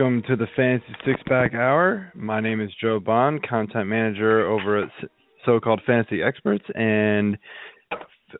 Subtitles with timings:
[0.00, 2.10] welcome to the Fantasy Six Pack Hour.
[2.14, 4.88] My name is Joe Bond, content manager over at
[5.44, 7.36] so-called Fantasy Experts and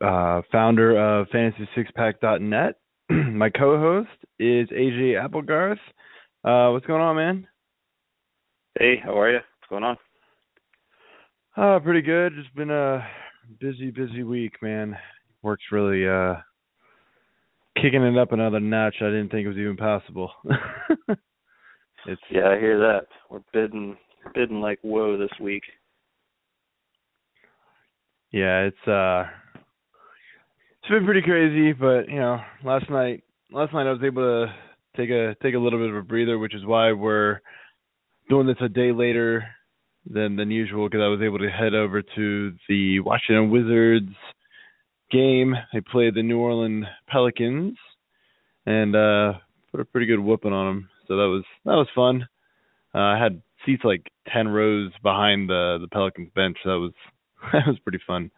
[0.01, 2.77] uh, founder of FantasySixPack.net.
[3.11, 5.77] My co-host is AJ Applegarth.
[6.43, 7.47] Uh, what's going on, man?
[8.79, 9.41] Hey, how are you?
[9.59, 9.97] What's going on?
[11.59, 12.33] Uh, pretty good.
[12.37, 13.07] Just been a
[13.61, 14.97] busy, busy week, man.
[15.43, 16.37] Work's really uh
[17.77, 18.97] kicking it up another notch.
[19.03, 20.31] I didn't think it was even possible.
[22.07, 23.07] it's yeah, I hear that.
[23.31, 23.97] We're bidding
[24.35, 25.63] bidding like whoa this week.
[28.33, 29.25] Yeah, it's uh
[30.81, 34.55] it's been pretty crazy, but you know, last night last night I was able to
[34.97, 37.41] take a take a little bit of a breather, which is why we're
[38.29, 39.45] doing this a day later
[40.07, 44.15] than than usual because I was able to head over to the Washington Wizards
[45.11, 45.55] game.
[45.73, 47.77] They played the New Orleans Pelicans
[48.67, 49.33] and uh
[49.71, 50.90] put a pretty good whooping on them.
[51.11, 52.29] So that was that was fun.
[52.95, 56.57] Uh, I had seats like ten rows behind the the Pelicans bench.
[56.65, 56.93] That was
[57.53, 58.31] that was pretty fun.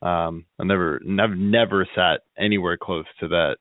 [0.00, 3.56] Um, I never never never sat anywhere close to that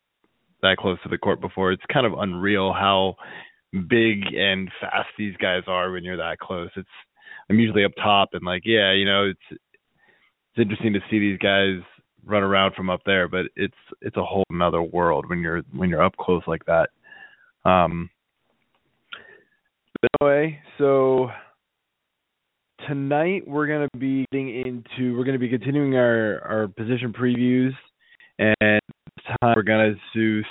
[0.62, 1.74] that close to the court before.
[1.74, 3.16] It's kind of unreal how
[3.90, 6.70] big and fast these guys are when you're that close.
[6.78, 6.88] It's
[7.50, 11.40] I'm usually up top and like yeah, you know it's it's interesting to see these
[11.40, 11.82] guys
[12.24, 15.90] run around from up there, but it's it's a whole another world when you're when
[15.90, 16.88] you're up close like that.
[17.70, 18.10] Um,
[20.22, 21.30] anyway, so
[22.88, 27.14] tonight we're going to be getting into we're going to be continuing our our position
[27.14, 27.72] previews,
[28.40, 28.82] and
[29.16, 30.44] this time we're going to do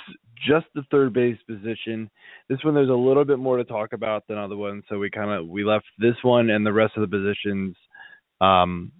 [0.47, 2.09] just the third base position.
[2.49, 5.09] This one there's a little bit more to talk about than other ones, so we
[5.09, 7.75] kind of we left this one and the rest of the positions
[8.41, 8.91] um,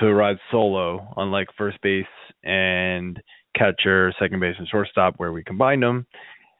[0.00, 2.04] to ride solo, unlike first base
[2.44, 3.20] and
[3.56, 6.06] catcher, second base, and shortstop, where we combined them.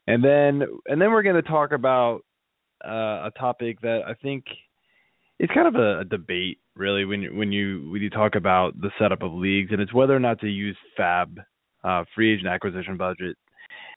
[0.07, 2.21] And then and then we're going to talk about
[2.85, 4.45] uh, a topic that I think
[5.39, 8.81] it's kind of a, a debate, really, when you, when you when you talk about
[8.81, 11.39] the setup of leagues, and it's whether or not to use FAAB,
[11.85, 13.37] uh, free agent acquisition budget,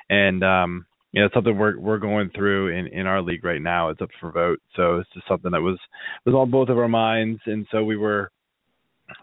[0.10, 3.62] and um, you know, it's something we're we're going through in in our league right
[3.62, 3.90] now.
[3.90, 5.80] It's up for vote, so it's just something that was
[6.26, 8.32] was on both of our minds, and so we were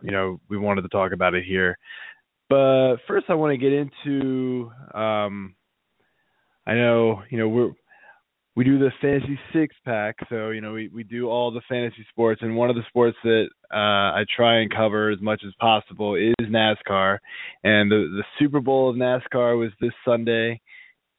[0.03, 1.79] you know, we wanted to talk about it here.
[2.49, 4.71] But first, I want to get into.
[4.95, 5.55] Um,
[6.67, 7.71] I know, you know, we're
[8.57, 12.07] we do the fantasy six pack, so you know, we we do all the fantasy
[12.11, 13.77] sports, and one of the sports that uh,
[14.17, 17.19] I try and cover as much as possible is NASCAR,
[17.63, 20.61] and the the Super Bowl of NASCAR was this Sunday,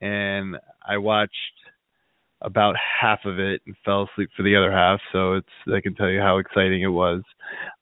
[0.01, 1.31] and I watched
[2.41, 4.99] about half of it and fell asleep for the other half.
[5.11, 7.21] So it's I can tell you how exciting it was.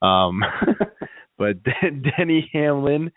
[0.02, 0.42] Um,
[1.38, 1.56] but
[2.18, 3.10] Denny Hamlin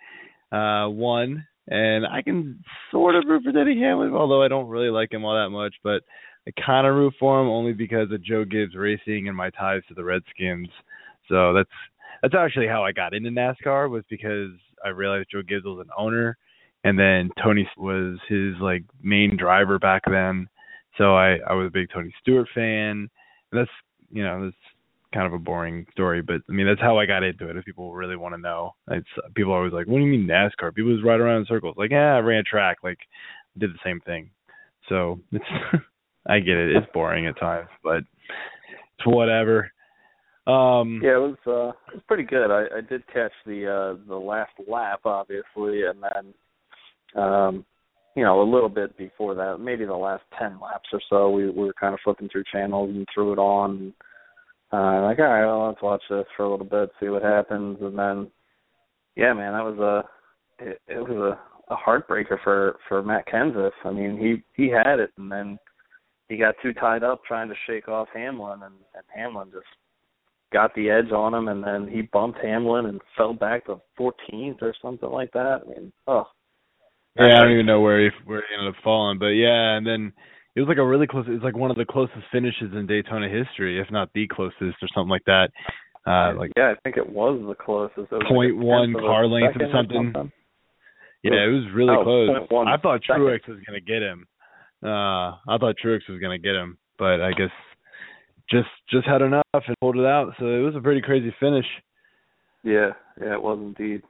[0.53, 4.89] uh, won, and I can sort of root for Denny Hamlin, although I don't really
[4.89, 5.75] like him all that much.
[5.83, 6.03] But
[6.47, 9.81] I kind of root for him only because of Joe Gibbs Racing and my ties
[9.87, 10.69] to the Redskins.
[11.27, 11.69] So that's
[12.21, 14.51] that's actually how I got into NASCAR was because
[14.83, 16.37] I realized Joe Gibbs was an owner,
[16.83, 20.49] and then Tony was his like main driver back then
[20.99, 23.09] so I I was a big Tony Stewart fan.
[23.51, 23.71] And that's
[24.11, 24.55] you know that's
[25.13, 27.57] kind of a boring story, but I mean that's how I got into it.
[27.57, 30.27] If people really want to know, it's people are always like, "What do you mean
[30.27, 31.75] NASCAR?" People just ride around in circles.
[31.77, 32.77] Like, yeah, I ran track.
[32.83, 32.99] Like,
[33.57, 34.29] did the same thing.
[34.87, 35.45] So it's
[36.27, 36.75] I get it.
[36.75, 39.71] It's boring at times, but it's whatever.
[40.47, 42.51] Um Yeah, it was uh it was pretty good.
[42.51, 47.65] I, I did catch the uh the last lap obviously and then um
[48.15, 51.49] you know, a little bit before that, maybe the last ten laps or so, we,
[51.49, 53.93] we were kind of flipping through channels and threw it on.
[54.71, 57.77] Uh, like, all right, well, let's watch this for a little bit, see what happens,
[57.81, 58.29] and then,
[59.15, 61.37] yeah, man, that was a, it, it was
[61.69, 63.71] a, a heartbreaker for for Matt Kenseth.
[63.83, 65.57] I mean, he he had it, and then
[66.27, 69.65] he got too tied up trying to shake off Hamlin, and, and Hamlin just
[70.53, 74.61] got the edge on him, and then he bumped Hamlin and fell back to 14th
[74.61, 75.61] or something like that.
[75.65, 76.25] I mean, oh,
[77.17, 79.85] yeah, I don't even know where he where he ended up falling, but yeah, and
[79.85, 80.13] then
[80.55, 81.25] it was like a really close.
[81.27, 84.61] It was like one of the closest finishes in Daytona history, if not the closest,
[84.81, 85.49] or something like that.
[86.07, 88.11] Uh, like yeah, I think it was the closest.
[88.11, 89.97] Was point like one car length or something.
[89.97, 90.31] or something.
[91.23, 92.65] Yeah, it was really oh, close.
[92.65, 93.21] I thought second.
[93.21, 94.25] Truex was gonna get him.
[94.81, 97.51] Uh, I thought Truex was gonna get him, but I guess
[98.49, 100.33] just just had enough and pulled it out.
[100.39, 101.65] So it was a pretty crazy finish.
[102.63, 102.91] Yeah,
[103.21, 104.01] yeah, it was indeed.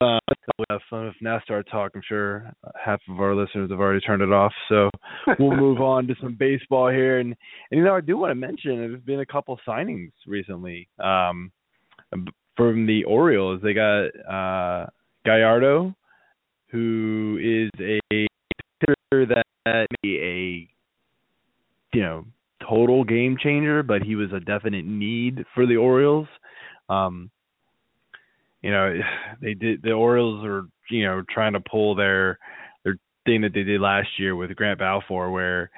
[0.00, 0.18] Uh,
[0.58, 1.92] we have fun with NASCAR talk.
[1.94, 2.52] I'm sure
[2.82, 4.52] half of our listeners have already turned it off.
[4.68, 4.90] So
[5.38, 7.20] we'll move on to some baseball here.
[7.20, 7.34] And,
[7.70, 11.50] and you know, I do want to mention there's been a couple signings recently um,
[12.56, 13.60] from the Orioles.
[13.62, 14.86] They got uh,
[15.24, 15.94] Gallardo,
[16.70, 18.00] who is a
[18.80, 19.44] pitcher that
[20.04, 20.68] a
[21.92, 22.24] you know
[22.68, 26.28] total game changer, but he was a definite need for the Orioles.
[26.88, 27.30] Um,
[28.64, 28.98] you know,
[29.40, 32.38] they did the Orioles are you know trying to pull their
[32.84, 32.96] their
[33.26, 35.70] thing that they did last year with Grant Balfour, where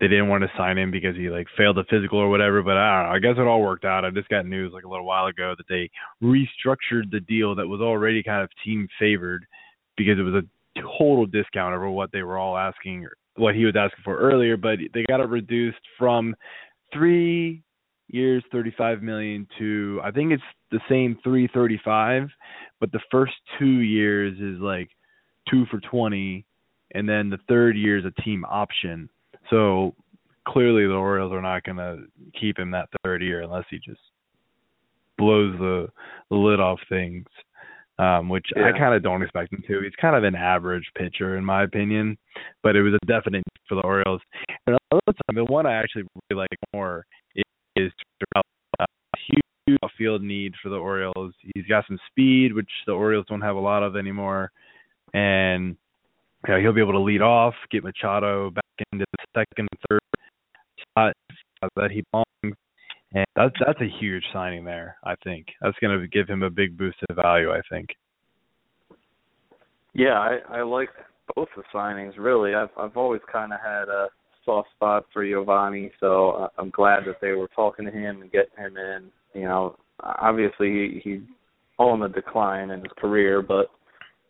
[0.00, 2.62] they didn't want to sign him because he like failed the physical or whatever.
[2.62, 3.16] But I don't know.
[3.16, 4.04] I guess it all worked out.
[4.04, 5.90] I just got news like a little while ago that they
[6.22, 9.44] restructured the deal that was already kind of team favored
[9.96, 13.06] because it was a total discount over what they were all asking,
[13.36, 14.56] what he was asking for earlier.
[14.56, 16.34] But they got it reduced from
[16.92, 17.62] three
[18.08, 22.28] years, thirty-five million to I think it's the same three thirty-five,
[22.80, 24.88] but the first two years is like
[25.50, 26.44] two for twenty,
[26.94, 29.08] and then the third year is a team option
[29.50, 29.94] so
[30.46, 32.04] clearly the Orioles are not going to
[32.38, 34.00] keep him that third year unless he just
[35.18, 35.88] blows the,
[36.30, 37.26] the lid off things.
[37.96, 38.72] Um, which yeah.
[38.74, 39.80] I kind of don't expect him to.
[39.82, 42.18] He's kind of an average pitcher in my opinion,
[42.60, 44.20] but it was a definite for the Orioles.
[44.66, 47.06] And time, the one I actually really like more
[47.36, 47.44] is,
[47.76, 47.92] is
[48.36, 48.42] a
[49.66, 51.32] huge field need for the Orioles.
[51.54, 54.50] He's got some speed, which the Orioles don't have a lot of anymore,
[55.12, 55.76] and
[56.46, 60.00] you know, he'll be able to lead off, get Machado back into the second, third
[60.80, 61.12] spot
[61.62, 62.56] uh, that he belongs.
[63.12, 64.96] And that's that's a huge signing there.
[65.04, 67.52] I think that's going to give him a big boost of value.
[67.52, 67.90] I think.
[69.94, 70.88] Yeah, I I like
[71.36, 72.14] both the signings.
[72.18, 74.08] Really, I've I've always kind of had a
[74.44, 78.58] soft spot for Yovani, so I'm glad that they were talking to him and getting
[78.58, 79.10] him in.
[79.34, 81.20] You know, obviously he, he's
[81.78, 83.66] on the decline in his career, but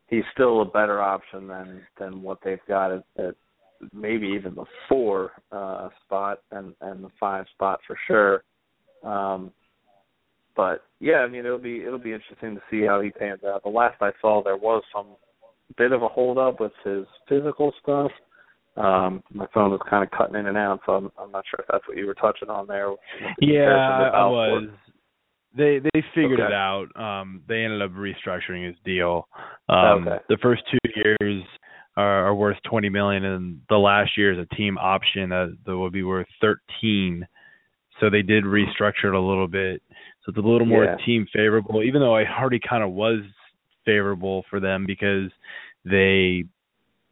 [0.09, 3.35] he's still a better option than than what they've got at, at
[3.93, 8.45] maybe even the four uh, spot and and the five spot for sure.
[9.09, 9.53] Um,
[10.57, 13.63] but yeah, I mean it'll be it'll be interesting to see how he pans out.
[13.63, 15.17] The last I saw, there was some
[15.77, 18.11] bit of a hold up with his physical stuff.
[18.77, 21.61] Um, my phone was kind of cutting in and out, so I'm, I'm not sure
[21.61, 22.93] if that's what you were touching on there.
[23.41, 24.69] Yeah, I was.
[25.57, 26.49] They they figured okay.
[26.49, 26.87] it out.
[26.97, 29.29] Um, they ended up restructuring his deal.
[29.69, 30.17] Um, okay.
[30.29, 31.45] The first two years
[31.97, 35.77] are, are worth twenty million, and the last year is a team option that, that
[35.77, 37.25] will be worth thirteen.
[38.01, 39.81] So they did restructure it a little bit,
[40.25, 40.97] so it's a little more yeah.
[41.07, 41.85] team favorable.
[41.85, 43.21] Even though I already kind of was
[43.85, 45.31] favorable for them because
[45.85, 46.43] they,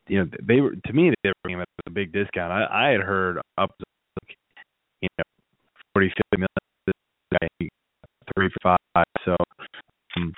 [0.08, 2.52] you know, they were to me they were giving it a big discount.
[2.52, 3.84] I, I had heard up to
[4.22, 4.37] like,
[5.00, 5.25] you know
[5.93, 7.70] forty fifty million
[8.34, 9.04] three for five.
[9.25, 9.37] So
[10.16, 10.32] um,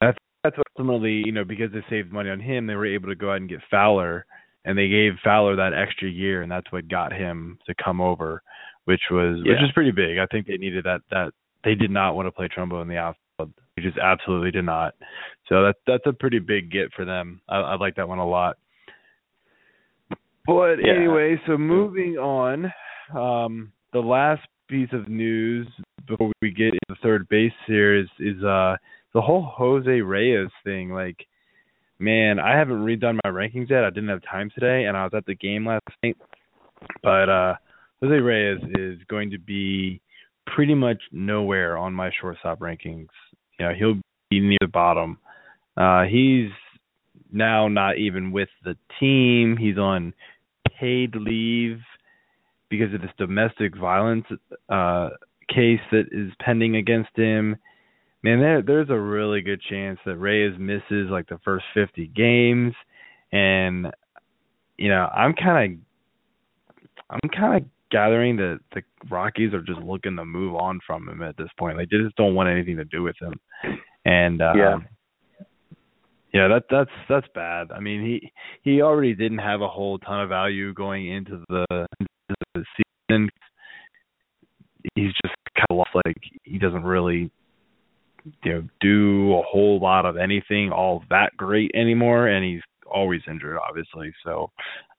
[0.00, 3.14] that's that's ultimately you know because they saved money on him, they were able to
[3.14, 4.26] go ahead and get Fowler,
[4.64, 8.42] and they gave Fowler that extra year, and that's what got him to come over,
[8.84, 9.52] which was yeah.
[9.52, 10.18] which is pretty big.
[10.18, 11.32] I think they needed that that
[11.64, 13.52] they did not want to play Trumbo in the outfield.
[13.76, 14.94] They just absolutely did not.
[15.48, 17.40] So that's that's a pretty big get for them.
[17.48, 18.56] I, I like that one a lot.
[20.46, 20.94] But yeah.
[20.96, 22.72] anyway, so moving on,
[23.16, 25.68] um, the last piece of news
[26.08, 28.76] before we get into third base here is is uh
[29.14, 30.90] the whole Jose Reyes thing.
[30.90, 31.26] Like,
[31.98, 33.84] man, I haven't redone my rankings yet.
[33.84, 36.16] I didn't have time today, and I was at the game last night.
[37.02, 37.54] But uh
[38.00, 40.00] Jose Reyes is going to be
[40.46, 43.08] pretty much nowhere on my shortstop rankings.
[43.60, 44.00] You know, he'll
[44.30, 45.18] be near the bottom.
[45.76, 46.50] Uh he's
[47.30, 49.56] now not even with the team.
[49.56, 50.14] He's on
[50.82, 51.78] paid leave
[52.68, 54.24] because of this domestic violence
[54.68, 55.10] uh
[55.48, 57.56] case that is pending against him.
[58.22, 62.74] Man, there there's a really good chance that Reyes misses like the first 50 games
[63.30, 63.86] and
[64.76, 65.80] you know, I'm kind
[66.88, 71.08] of I'm kind of gathering that the Rockies are just looking to move on from
[71.08, 71.76] him at this point.
[71.76, 73.34] Like they just don't want anything to do with him.
[74.04, 74.78] And uh yeah.
[76.32, 77.72] Yeah, that that's that's bad.
[77.72, 81.66] I mean, he he already didn't have a whole ton of value going into the,
[82.00, 83.28] into the season.
[84.94, 87.30] He's just kind of lost like he doesn't really
[88.44, 93.20] you know do a whole lot of anything all that great anymore, and he's always
[93.28, 94.12] injured, obviously.
[94.24, 94.50] So,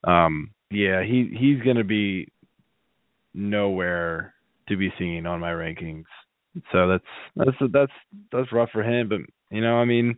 [0.03, 2.27] um, yeah, he he's gonna be
[3.33, 4.33] nowhere
[4.69, 6.05] to be seen on my rankings.
[6.71, 7.03] So that's
[7.35, 7.91] that's that's
[8.31, 9.09] that's rough for him.
[9.09, 10.15] But you know, I mean,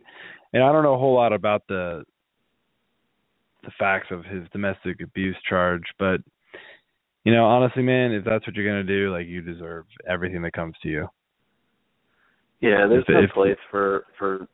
[0.56, 2.04] and I don't know a whole lot about the
[3.62, 6.20] the facts of his domestic abuse charge, but
[7.24, 10.54] you know, honestly, man, if that's what you're gonna do, like you deserve everything that
[10.54, 11.08] comes to you.
[12.60, 14.48] Yeah, there's if, no if, place for for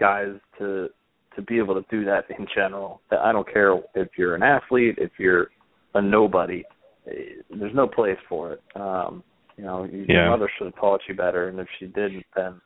[0.00, 0.88] guys to
[1.36, 3.00] to be able to do that in general.
[3.12, 5.50] I don't care if you're an athlete, if you're
[5.94, 6.64] a nobody.
[7.06, 8.62] Eh, there's no place for it.
[8.74, 9.22] Um,
[9.56, 10.30] you know, your yeah.
[10.30, 12.60] mother should have taught you better, and if she didn't, then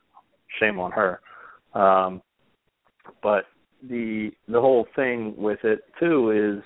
[0.59, 1.19] shame on her.
[1.75, 2.23] Um,
[3.21, 3.45] but
[3.87, 6.63] the the whole thing with it too is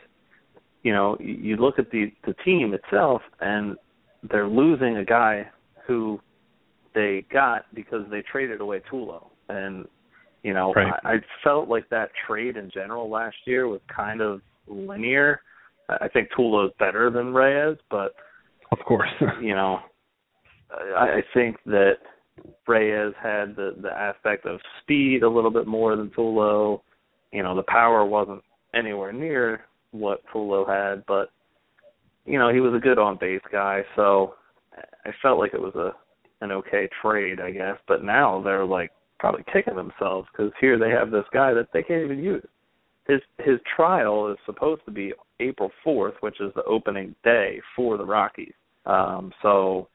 [0.83, 3.77] you know, you look at the the team itself, and
[4.29, 5.49] they're losing a guy
[5.87, 6.19] who
[6.93, 9.87] they got because they traded away Tulo, and
[10.43, 10.93] you know, right.
[11.03, 15.39] I, I felt like that trade in general last year was kind of linear.
[15.89, 18.13] I think Tulo is better than Reyes, but
[18.71, 19.09] of course,
[19.41, 19.79] you know,
[20.97, 21.95] I, I think that
[22.67, 26.81] Reyes had the the aspect of speed a little bit more than Tulo.
[27.31, 28.41] You know, the power wasn't
[28.73, 31.29] anywhere near what Tulo had, but
[32.25, 34.35] you know, he was a good on base guy, so
[35.05, 35.91] I felt like it was a
[36.43, 37.77] an okay trade, I guess.
[37.87, 41.83] But now they're like probably kicking themselves because here they have this guy that they
[41.83, 42.45] can't even use.
[43.07, 47.97] His his trial is supposed to be April fourth, which is the opening day for
[47.97, 48.53] the Rockies.
[48.85, 49.87] Um, so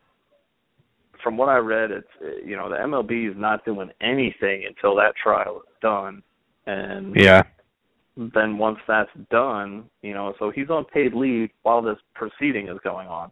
[1.22, 2.08] from what I read, it's
[2.44, 6.22] you know the MLB is not doing anything until that trial is done,
[6.66, 7.42] and yeah,
[8.16, 12.78] then once that's done, you know, so he's on paid leave while this proceeding is
[12.82, 13.30] going on.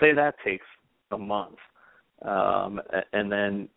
[0.00, 0.66] Say that takes
[1.10, 1.56] a month,
[2.22, 2.80] um,
[3.12, 3.68] and then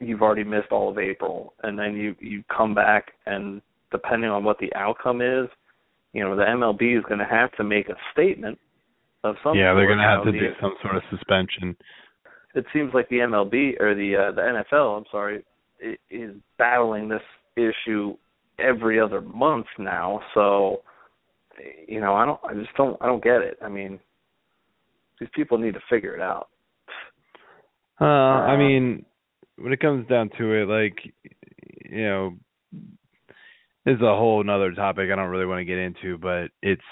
[0.00, 3.60] you've already missed all of April, and then you you come back, and
[3.92, 5.48] depending on what the outcome is,
[6.12, 8.58] you know, the MLB is going to have to make a statement
[9.24, 9.56] of some.
[9.56, 11.76] Yeah, they're going to have to do some sort of suspension
[12.58, 15.44] it seems like the MLB or the uh, the NFL, I'm sorry,
[16.10, 17.22] is battling this
[17.56, 18.16] issue
[18.58, 20.20] every other month now.
[20.34, 20.82] So,
[21.86, 23.58] you know, I don't, I just don't, I don't get it.
[23.62, 24.00] I mean,
[25.20, 26.48] these people need to figure it out.
[28.00, 29.04] Uh, I mean,
[29.56, 30.96] when it comes down to it, like,
[31.90, 32.34] you know,
[33.84, 36.82] this is a whole another topic I don't really want to get into, but it's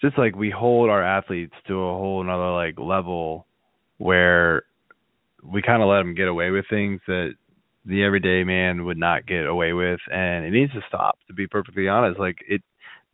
[0.00, 3.46] just like we hold our athletes to a whole another like level
[4.02, 4.64] where
[5.44, 7.34] we kind of let them get away with things that
[7.84, 11.46] the everyday man would not get away with and it needs to stop to be
[11.46, 12.18] perfectly honest.
[12.18, 12.62] Like it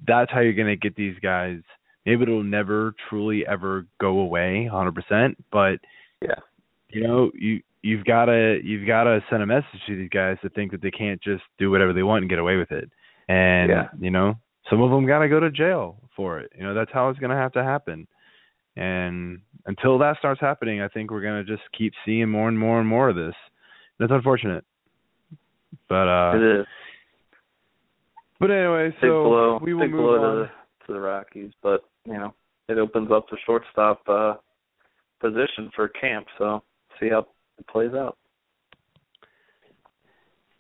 [0.07, 1.59] that's how you're going to get these guys.
[2.07, 5.79] Maybe it'll never truly ever go away 100% but
[6.23, 6.41] yeah.
[6.89, 10.39] you know you you've got to you've got to send a message to these guys
[10.43, 12.91] to think that they can't just do whatever they want and get away with it.
[13.29, 13.89] And yeah.
[14.01, 14.37] you know
[14.71, 16.51] some of them got to go to jail for it.
[16.57, 18.07] You know that's how it's going to have to happen
[18.79, 22.79] and until that starts happening, I think we're gonna just keep seeing more and more
[22.79, 23.35] and more of this.
[23.99, 24.65] That's unfortunate.
[25.89, 26.67] But uh it is.
[28.39, 30.51] But anyway, so blow, we will move on to the,
[30.87, 32.33] to the Rockies, but you know
[32.69, 34.35] it opens up the shortstop uh
[35.21, 36.27] position for camp.
[36.39, 36.63] So
[37.01, 37.27] see how
[37.59, 38.17] it plays out.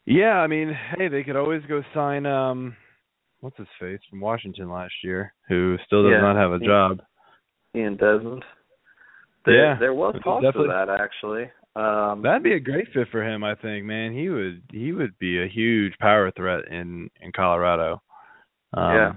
[0.06, 2.76] Yeah, I mean, hey, they could always go sign um
[3.40, 7.00] what's his face from Washington last year, who still does yeah, not have a job.
[7.74, 8.44] Ian Desmond.
[9.44, 11.50] There, yeah, there was talk of that actually.
[11.76, 13.84] Um, that'd be a great fit for him, I think.
[13.84, 18.02] Man, he would he would be a huge power threat in in Colorado.
[18.74, 19.12] Um, yeah.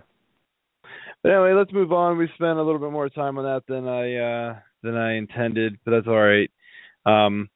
[1.23, 2.17] But anyway, let's move on.
[2.17, 5.77] We spent a little bit more time on that than I uh than I intended,
[5.83, 6.51] but that's all right.
[7.05, 7.49] Um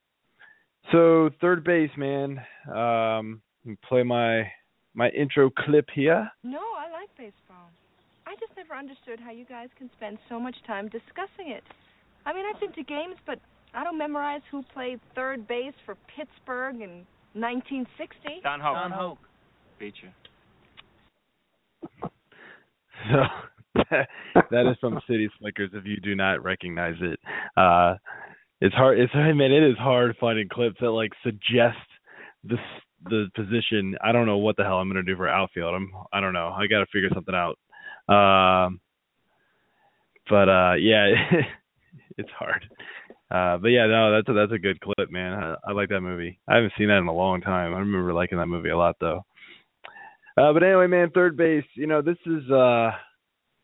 [0.92, 2.42] so third base, man.
[2.74, 3.42] Um
[3.88, 4.50] play my
[4.94, 6.30] my intro clip here.
[6.44, 7.70] No, I like baseball.
[8.28, 11.64] I just never understood how you guys can spend so much time discussing it.
[12.26, 13.40] I mean, I've been to games, but
[13.74, 18.42] I don't memorize who played third base for Pittsburgh in 1960.
[18.44, 18.74] Don Hoak.
[18.76, 19.18] Don Hoak.
[19.80, 20.10] Beat you.
[23.12, 23.22] So
[24.52, 25.70] that is from City Slickers.
[25.74, 27.20] If you do not recognize it,
[27.58, 27.96] uh,
[28.62, 29.00] it's hard.
[29.00, 31.78] It's I mean, it is hard finding clips that like suggest
[32.44, 32.56] the
[33.04, 33.96] the position.
[34.04, 35.76] I don't know what the hell I'm gonna do for outfield.
[35.76, 36.48] I'm I don't know.
[36.56, 37.60] I got to figure something out.
[38.08, 38.80] Um,
[40.30, 41.08] but uh, yeah,
[42.18, 42.66] it's hard.
[43.32, 45.34] Uh, but yeah, no, that's a, that's a good clip, man.
[45.34, 46.40] I, I like that movie.
[46.48, 47.74] I haven't seen that in a long time.
[47.74, 49.26] I remember liking that movie a lot, though.
[50.38, 51.66] Uh, but anyway, man, third base.
[51.76, 52.92] You know, this is uh,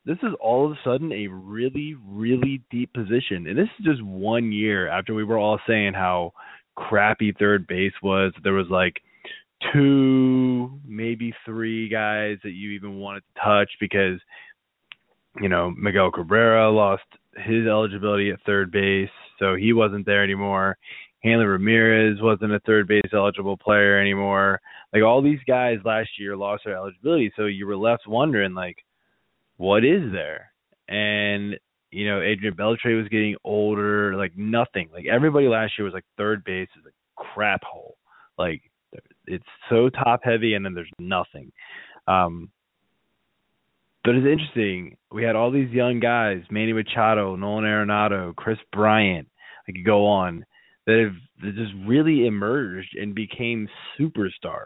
[0.05, 4.03] this is all of a sudden a really, really deep position, and this is just
[4.03, 6.33] one year after we were all saying how
[6.75, 8.33] crappy third base was.
[8.43, 8.95] There was like
[9.74, 14.20] two, maybe three guys that you even wanted to touch because
[15.41, 17.03] you know Miguel Cabrera lost
[17.36, 20.77] his eligibility at third base, so he wasn't there anymore.
[21.24, 24.60] Hanley Ramirez wasn't a third base eligible player anymore.
[24.91, 28.77] Like all these guys last year lost their eligibility, so you were left wondering like,
[29.58, 30.51] what is there?
[30.89, 31.56] And
[31.91, 34.89] you know, Adrian Beltre was getting older, like nothing.
[34.94, 37.98] Like everybody last year was like third base is a crap hole.
[38.38, 38.71] Like
[39.27, 41.51] it's so top heavy and then there's nothing.
[42.07, 42.50] Um
[44.03, 44.98] but it's interesting.
[45.12, 49.27] We had all these young guys, Manny Machado, Nolan Arenado, Kris Bryant,
[49.67, 50.43] I could go on,
[50.88, 53.69] that have that just really emerged and became
[54.00, 54.65] superstars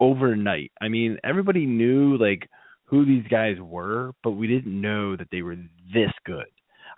[0.00, 0.72] overnight.
[0.80, 2.48] I mean, everybody knew like
[2.84, 5.56] who these guys were, but we didn't know that they were
[5.94, 6.44] this good.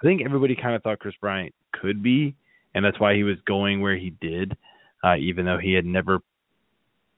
[0.01, 2.35] I think everybody kind of thought Kris Bryant could be,
[2.75, 4.57] and that's why he was going where he did,
[5.05, 6.21] uh, even though he had never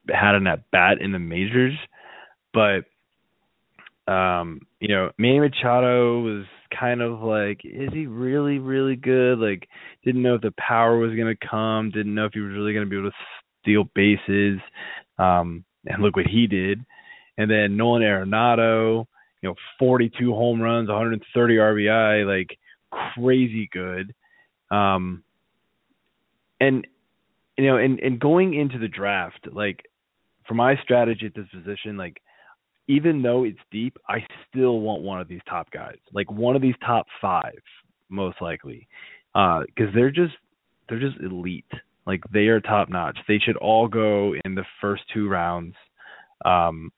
[0.09, 1.73] had an at bat in the majors.
[2.53, 2.85] But
[4.11, 6.45] um, you know, Manny Machado was
[6.77, 9.37] kind of like, is he really, really good?
[9.39, 9.67] Like,
[10.03, 12.89] didn't know if the power was to come, didn't know if he was really to
[12.89, 13.15] be able to
[13.61, 14.59] steal bases.
[15.19, 16.85] Um, and look what he did.
[17.37, 19.05] And then Nolan Arenado,
[19.41, 22.57] you know, 42 home runs, 130 RBI, like
[22.91, 24.13] crazy good.
[24.71, 25.23] Um,
[26.59, 26.87] and
[27.57, 29.81] you know, and and going into the draft, like
[30.47, 32.21] for my strategy at this position, like
[32.87, 36.61] even though it's deep, I still want one of these top guys, like one of
[36.61, 37.59] these top five,
[38.09, 38.87] most likely,
[39.33, 40.35] because uh, they're just
[40.87, 41.65] they're just elite.
[42.05, 43.17] Like they are top notch.
[43.27, 45.75] They should all go in the first two rounds.
[46.45, 46.91] Um,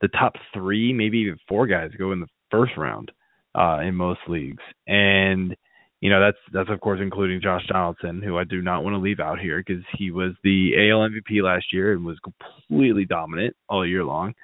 [0.00, 3.12] the top three, maybe even four guys, go in the first round
[3.54, 5.54] uh, in most leagues, and
[6.00, 9.00] you know that's that's of course including Josh Donaldson, who I do not want to
[9.00, 13.56] leave out here because he was the AL MVP last year and was completely dominant
[13.68, 14.34] all year long.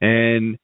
[0.00, 0.58] And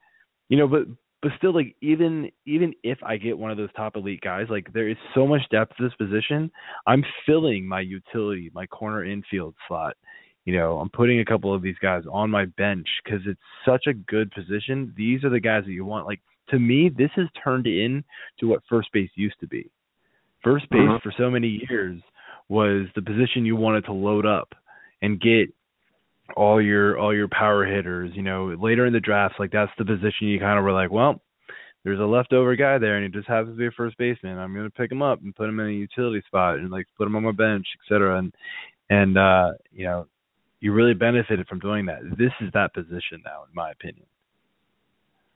[0.48, 0.86] you know, but
[1.22, 4.72] but still like even even if I get one of those top elite guys, like
[4.72, 6.50] there is so much depth to this position.
[6.86, 9.96] I'm filling my utility, my corner infield slot.
[10.44, 13.86] You know, I'm putting a couple of these guys on my bench because it's such
[13.88, 14.94] a good position.
[14.96, 16.06] These are the guys that you want.
[16.06, 18.04] Like to me, this has turned in
[18.38, 19.70] to what first base used to be.
[20.46, 21.00] First base uh-huh.
[21.02, 22.00] for so many years
[22.48, 24.54] was the position you wanted to load up
[25.02, 25.52] and get
[26.36, 28.12] all your all your power hitters.
[28.14, 30.92] You know, later in the drafts, like that's the position you kind of were like,
[30.92, 31.20] well,
[31.82, 34.38] there's a leftover guy there, and he just happens to be a first baseman.
[34.38, 37.08] I'm gonna pick him up and put him in a utility spot and like put
[37.08, 38.16] him on my bench, etc.
[38.16, 38.32] And
[38.88, 40.06] and uh, you know,
[40.60, 42.02] you really benefited from doing that.
[42.16, 44.06] This is that position now, in my opinion.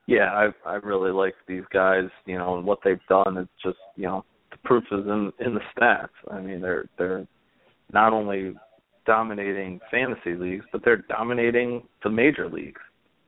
[0.06, 2.08] Yeah, I I really like these guys.
[2.26, 5.54] You know, and what they've done is just you know the proof is in in
[5.54, 6.08] the stats.
[6.30, 7.26] I mean, they're they're
[7.92, 8.54] not only
[9.06, 12.80] dominating fantasy leagues, but they're dominating the major leagues.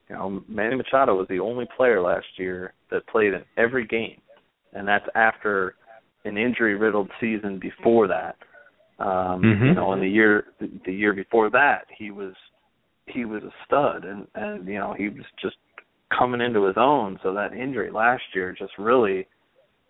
[0.08, 4.20] You know, Manny Machado was the only player last year that played in every game,
[4.72, 5.74] and that's after
[6.24, 8.36] an injury-riddled season before that.
[8.98, 9.64] Um, mm-hmm.
[9.66, 12.34] You know, in the year the, the year before that, he was
[13.06, 15.56] he was a stud, and and you know he was just
[16.16, 17.18] coming into his own.
[17.22, 19.26] So that injury last year just really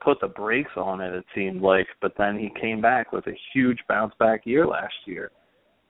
[0.02, 1.14] put the brakes on it.
[1.14, 4.94] It seemed like, but then he came back with a huge bounce back year last
[5.06, 5.30] year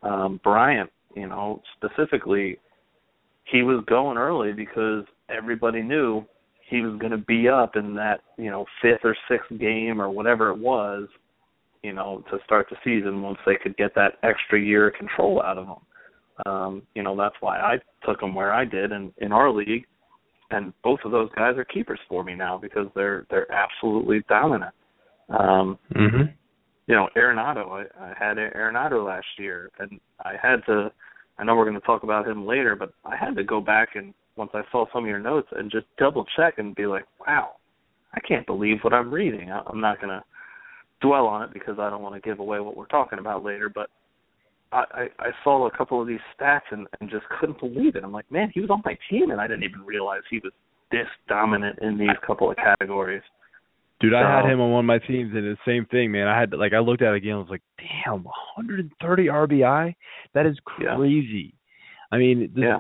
[0.03, 2.59] um, Bryant, you know, specifically,
[3.45, 6.25] he was going early because everybody knew
[6.69, 10.11] he was going to be up in that, you know, fifth or sixth game or
[10.11, 11.09] whatever it was,
[11.83, 15.43] you know, to start the season once they could get that extra year of control
[15.43, 15.77] out of him.
[16.47, 19.85] Um, you know, that's why I took him where I did in, in our league.
[20.53, 24.75] And both of those guys are keepers for me now because they're they're absolutely dominant.
[25.29, 26.23] Um, mm-hmm
[26.87, 27.71] you know, Arenado.
[27.71, 30.93] I, I had Arenado last year, and I had to.
[31.39, 33.91] I know we're going to talk about him later, but I had to go back
[33.95, 37.05] and once I saw some of your notes and just double check and be like,
[37.27, 37.53] wow,
[38.15, 39.51] I can't believe what I'm reading.
[39.51, 40.23] I, I'm not going to
[41.01, 43.69] dwell on it because I don't want to give away what we're talking about later,
[43.69, 43.89] but
[44.73, 48.05] I, I, saw a couple of these stats and, and just couldn't believe it.
[48.05, 50.53] I'm like, man, he was on my team, and I didn't even realize he was
[50.91, 53.23] this dominant in these couple of categories.
[54.01, 56.27] Dude, I had him on one of my teams, and the same thing, man.
[56.27, 59.95] I had like I looked at it again, and was like, damn, 130 RBI.
[60.35, 61.55] That is crazy.
[61.55, 62.17] Yeah.
[62.17, 62.79] I mean, the, yeah.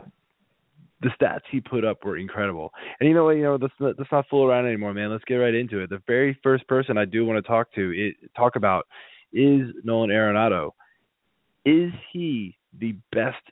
[1.01, 2.73] the stats he put up were incredible.
[2.99, 3.37] And you know what?
[3.37, 5.11] You know, let's let's not fool around anymore, man.
[5.13, 5.91] Let's get right into it.
[5.91, 8.89] The very first person I do want to talk to it, talk about
[9.33, 10.73] is Nolan Arenado.
[11.64, 13.42] Is he the best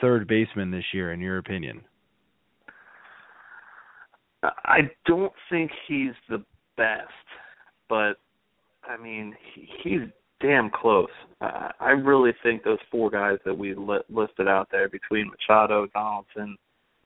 [0.00, 1.82] third baseman this year, in your opinion?
[4.42, 6.44] I don't think he's the
[6.76, 7.08] best,
[7.88, 8.14] but
[8.84, 10.00] I mean he, he's
[10.40, 11.08] damn close.
[11.40, 15.86] Uh, I really think those four guys that we li- listed out there between Machado,
[15.92, 16.56] Donaldson,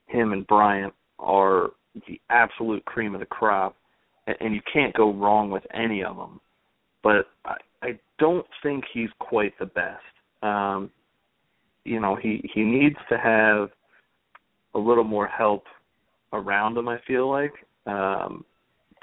[0.07, 1.71] him, and Bryant are
[2.07, 3.77] the absolute cream of the crop,
[4.27, 6.41] and, and you can't go wrong with any of them.
[7.03, 10.03] But I, I don't think he's quite the best.
[10.43, 10.91] Um,
[11.85, 13.71] you know, he he needs to have
[14.75, 15.65] a little more help
[16.33, 16.89] around him.
[16.89, 17.53] I feel like
[17.87, 18.45] um,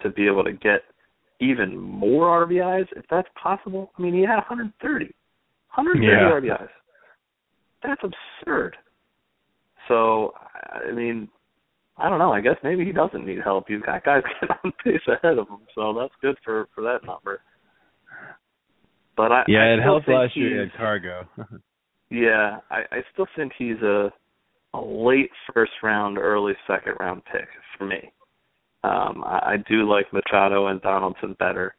[0.01, 0.81] to be able to get
[1.39, 3.91] even more RBIs, if that's possible.
[3.97, 5.05] I mean, he had 130,
[5.75, 6.55] 130 yeah.
[6.55, 6.67] RBIs.
[7.83, 8.75] That's absurd.
[9.87, 10.33] So,
[10.87, 11.29] I mean,
[11.97, 12.33] I don't know.
[12.33, 13.69] I guess maybe he doesn't need help.
[13.69, 17.05] You've got guys getting on pace ahead of him, so that's good for for that
[17.05, 17.41] number.
[19.19, 21.27] But I yeah, I it helped last year at Cargo.
[22.09, 24.13] yeah, I I still think he's a
[24.73, 28.13] a late first round, early second round pick for me.
[28.85, 31.75] Um, I, I do like Machado and Donaldson better,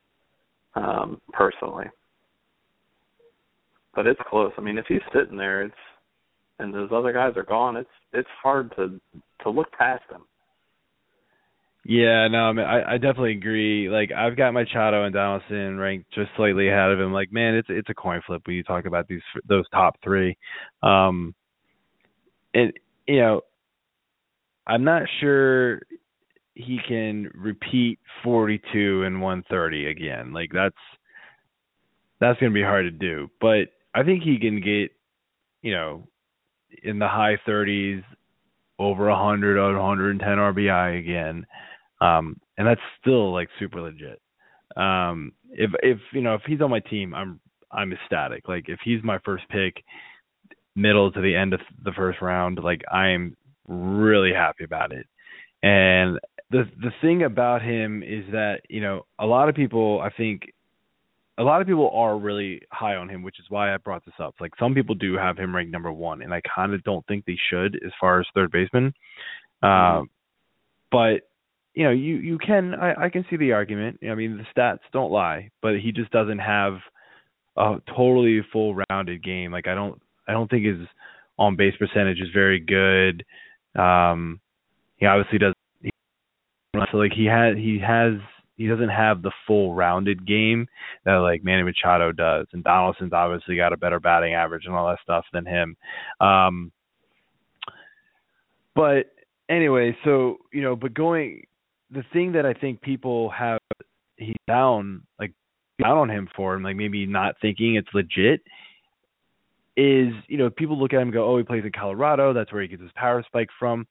[0.74, 1.86] um, personally.
[3.94, 4.52] But it's close.
[4.58, 5.74] I mean, if he's sitting there, it's
[6.58, 7.78] and those other guys are gone.
[7.78, 9.00] It's it's hard to
[9.44, 10.24] to look past them.
[11.84, 13.88] Yeah, no, I mean, I, I definitely agree.
[13.88, 17.12] Like, I've got Machado and Donaldson ranked just slightly ahead of him.
[17.12, 20.36] Like, man, it's it's a coin flip when you talk about these those top three.
[20.82, 21.34] Um,
[22.54, 22.72] and
[23.06, 23.40] you know,
[24.66, 25.82] I'm not sure
[26.54, 30.32] he can repeat 42 and 130 again.
[30.32, 30.76] Like, that's
[32.20, 33.28] that's gonna be hard to do.
[33.40, 34.90] But I think he can get,
[35.62, 36.08] you know,
[36.82, 38.04] in the high 30s,
[38.78, 41.46] over 100 or 110 RBI again.
[42.00, 44.20] Um, and that's still like super legit.
[44.76, 48.48] Um, if if you know if he's on my team, I'm I'm ecstatic.
[48.48, 49.82] Like if he's my first pick,
[50.74, 53.36] middle to the end of the first round, like I'm
[53.66, 55.06] really happy about it.
[55.62, 56.18] And
[56.50, 60.42] the the thing about him is that you know a lot of people I think
[61.38, 64.14] a lot of people are really high on him, which is why I brought this
[64.18, 64.34] up.
[64.40, 67.24] Like some people do have him ranked number one, and I kind of don't think
[67.24, 68.92] they should as far as third baseman.
[69.62, 70.04] mm-hmm.
[70.90, 71.29] but
[71.74, 74.00] you know, you you can I, I can see the argument.
[74.02, 76.78] I mean, the stats don't lie, but he just doesn't have
[77.56, 79.52] a totally full rounded game.
[79.52, 80.86] Like I don't I don't think his
[81.38, 83.24] on base percentage is very good.
[83.80, 84.40] Um,
[84.96, 85.54] he obviously does.
[85.80, 85.90] He,
[86.90, 88.14] so like he has he has
[88.56, 90.66] he doesn't have the full rounded game
[91.04, 94.88] that like Manny Machado does, and Donaldson's obviously got a better batting average and all
[94.88, 95.76] that stuff than him.
[96.20, 96.72] Um,
[98.74, 99.06] but
[99.48, 101.44] anyway, so you know, but going
[101.90, 103.60] the thing that I think people have
[104.16, 105.32] he's down like
[105.82, 108.40] down on him for and like maybe not thinking it's legit
[109.76, 112.32] is you know people look at him and go oh he plays in Colorado.
[112.32, 113.86] That's where he gets his power spike from.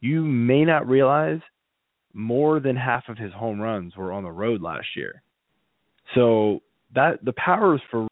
[0.00, 1.40] You may not realize
[2.14, 5.22] more than half of his home runs were on the road last year.
[6.14, 6.60] So
[6.94, 8.06] that the powers for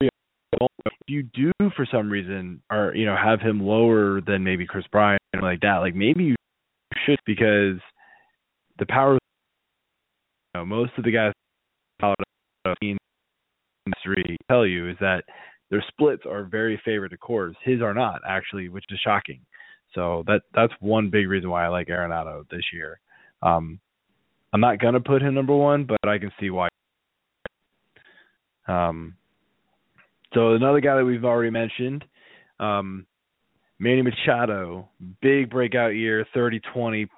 [0.00, 4.84] if you do for some reason or you know have him lower than maybe Kris
[4.90, 6.34] Bryant like that like maybe you
[7.04, 7.80] should because
[8.78, 9.18] the power.
[10.54, 11.32] You know, most of the guys
[12.02, 12.14] of
[12.80, 15.24] industry tell you is that
[15.70, 17.54] their splits are very favored to Coors.
[17.64, 19.40] His are not actually, which is shocking.
[19.94, 23.00] So that that's one big reason why I like Arenado this year.
[23.42, 23.80] Um,
[24.52, 26.68] I'm not gonna put him number one, but I can see why.
[28.68, 29.16] Um,
[30.34, 32.04] so another guy that we've already mentioned,
[32.60, 33.06] um,
[33.82, 34.88] Manny Machado,
[35.20, 37.08] big breakout year, 30 20,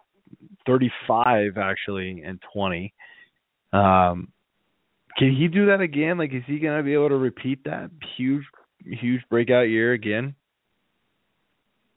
[0.66, 2.94] 35 actually, and 20.
[3.74, 4.28] Um,
[5.18, 6.16] can he do that again?
[6.16, 8.44] Like, is he going to be able to repeat that huge,
[8.82, 10.34] huge breakout year again?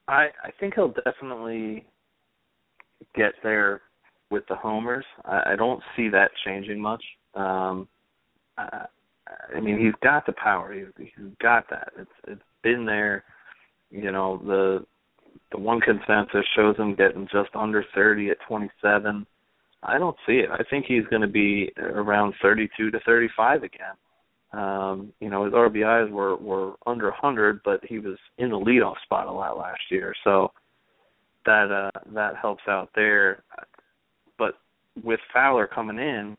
[0.09, 1.85] I I think he'll definitely
[3.15, 3.81] get there
[4.29, 5.05] with the homers.
[5.23, 7.03] I, I don't see that changing much.
[7.35, 7.87] Um,
[8.57, 8.87] I,
[9.55, 10.73] I mean, he's got the power.
[10.73, 11.93] He's, he's got that.
[11.97, 13.23] It's it's been there
[13.91, 14.85] you know, the
[15.51, 19.25] the one consensus shows him getting just under 30 at 27.
[19.83, 20.49] I don't see it.
[20.51, 23.79] I think he's going to be around 32 to 35 again.
[24.53, 28.95] Um, you know, his RBIs were were under 100, but he was in the leadoff
[29.03, 30.51] spot a lot last year, so
[31.45, 33.43] that uh, that helps out there.
[34.37, 34.55] But
[35.03, 36.37] with Fowler coming in,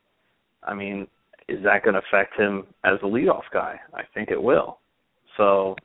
[0.63, 1.07] I mean,
[1.49, 3.79] is that going to affect him as a leadoff guy?
[3.95, 4.79] I think it will.
[5.37, 5.77] So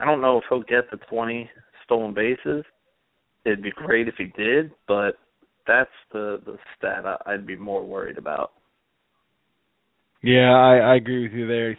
[0.00, 1.50] I don't know if he'll get the 20
[1.84, 2.64] stolen bases.
[3.44, 5.18] It'd be great if he did, but
[5.66, 8.52] that's the the stat I, would be more worried about.
[10.22, 11.76] Yeah, I, I agree with you there.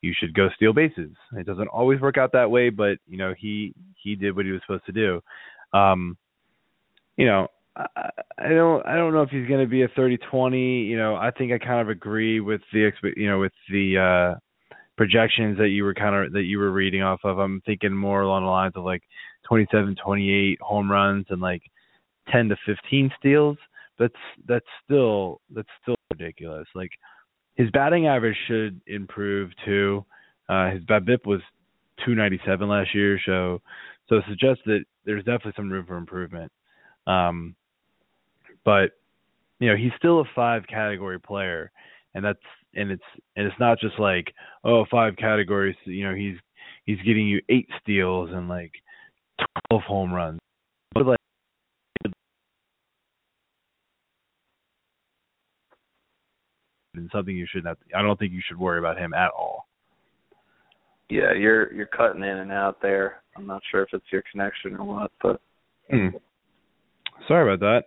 [0.00, 1.10] You should go steal bases.
[1.36, 4.52] It doesn't always work out that way, but you know he he did what he
[4.52, 5.20] was supposed to do.
[5.76, 6.16] Um,
[7.16, 10.86] you know, I, don't I don't know if he's going to be a 30-20.
[10.88, 13.98] You know, I think I kind of agree with the you know with the
[14.36, 14.38] uh
[14.96, 17.38] projections that you were kind of that you were reading off of.
[17.38, 19.02] I'm thinking more along the lines of like
[19.48, 21.62] 27, 28 home runs and like
[22.30, 23.56] 10 to 15 steals.
[23.98, 24.14] That's
[24.46, 26.68] that's still that's still ridiculous.
[26.74, 26.90] Like
[27.54, 30.04] his batting average should improve too.
[30.48, 31.40] Uh his BABIP was
[32.04, 33.60] 297 last year, so
[34.08, 36.52] so it suggests that there's definitely some room for improvement.
[37.06, 37.54] Um
[38.64, 38.90] but
[39.58, 41.70] you know he's still a five category player,
[42.14, 42.38] and that's
[42.74, 43.02] and it's
[43.36, 44.32] and it's not just like
[44.64, 45.76] oh five categories.
[45.84, 46.36] You know he's
[46.84, 48.72] he's getting you eight steals and like
[49.68, 50.38] twelve home runs.
[50.94, 51.18] But like
[56.94, 57.78] and something you should not.
[57.96, 59.66] I don't think you should worry about him at all.
[61.08, 63.22] Yeah, you're you're cutting in and out there.
[63.36, 65.40] I'm not sure if it's your connection or what, but
[65.90, 66.08] hmm.
[67.28, 67.84] sorry about that.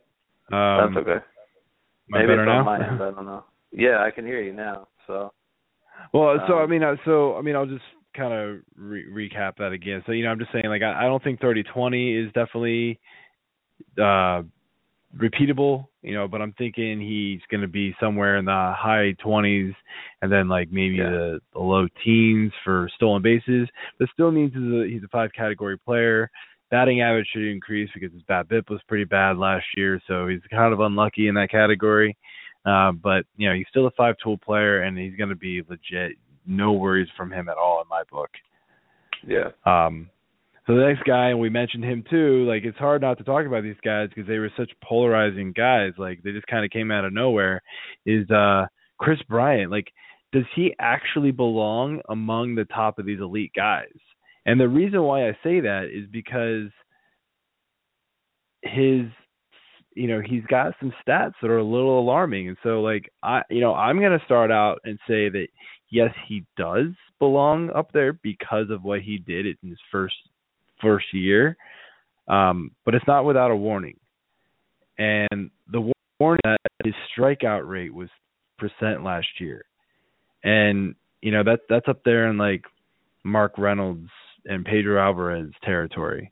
[0.51, 1.25] Um, that's okay.
[2.10, 2.60] Maybe it's now?
[2.60, 3.01] on my end.
[3.01, 3.43] I don't know.
[3.77, 4.88] Yeah, I can hear you now.
[5.05, 5.34] So.
[6.13, 7.84] Well, so um, I mean, uh, so I mean, I'll just
[8.15, 10.01] kind of re- recap that again.
[10.05, 13.01] So you know, I'm just saying, like, I, I don't think 30-20 is definitely
[14.01, 14.43] uh
[15.17, 19.73] repeatable, you know, but I'm thinking he's going to be somewhere in the high 20s
[20.21, 21.10] and then like maybe Yeah.
[21.10, 25.31] the, the low teens for stolen bases, but still needs he's a, he's a five
[25.34, 26.29] category player.
[26.75, 30.73] Batting average should increase because his BABIP was pretty bad last year, so he's kind
[30.73, 32.17] of unlucky in that category.
[32.65, 35.61] Uh, but you know, he's still a five tool player and he's going to be
[35.69, 36.17] legit.
[36.45, 38.29] No worries from him at all in my book.
[39.25, 39.51] Yeah.
[39.65, 40.09] Um,
[40.67, 42.43] so the next guy, and we mentioned him too.
[42.45, 45.93] Like it's hard not to talk about these guys because they were such polarizing guys.
[45.97, 47.61] Like they just kind of came out of nowhere.
[48.05, 48.65] Is uh
[48.99, 49.71] Kris Bryant?
[49.71, 49.88] Like,
[50.33, 53.95] does he actually belong among the top of these elite guys?
[54.45, 56.69] And the reason why I say that is because
[58.62, 59.05] his
[59.95, 62.49] you know he's got some stats that are a little alarming.
[62.49, 65.47] And so like i you know i'm going to start out and say that
[65.89, 66.88] yes he does
[67.19, 70.15] belong up there because of what he did in his first
[70.81, 71.55] first year
[72.27, 73.97] um but it's not without a warning.
[74.97, 78.10] And the warning that his strikeout rate was
[78.58, 79.65] percent last year.
[80.43, 82.63] And you know that that's up there in like
[83.23, 84.10] mark reynolds
[84.45, 86.31] and pedro alvarez territory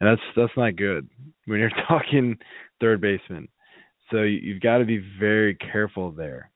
[0.00, 1.08] and that's that's not good
[1.46, 2.36] when you're talking
[2.80, 3.48] third baseman.
[4.10, 6.50] So you- you've got to be very careful there.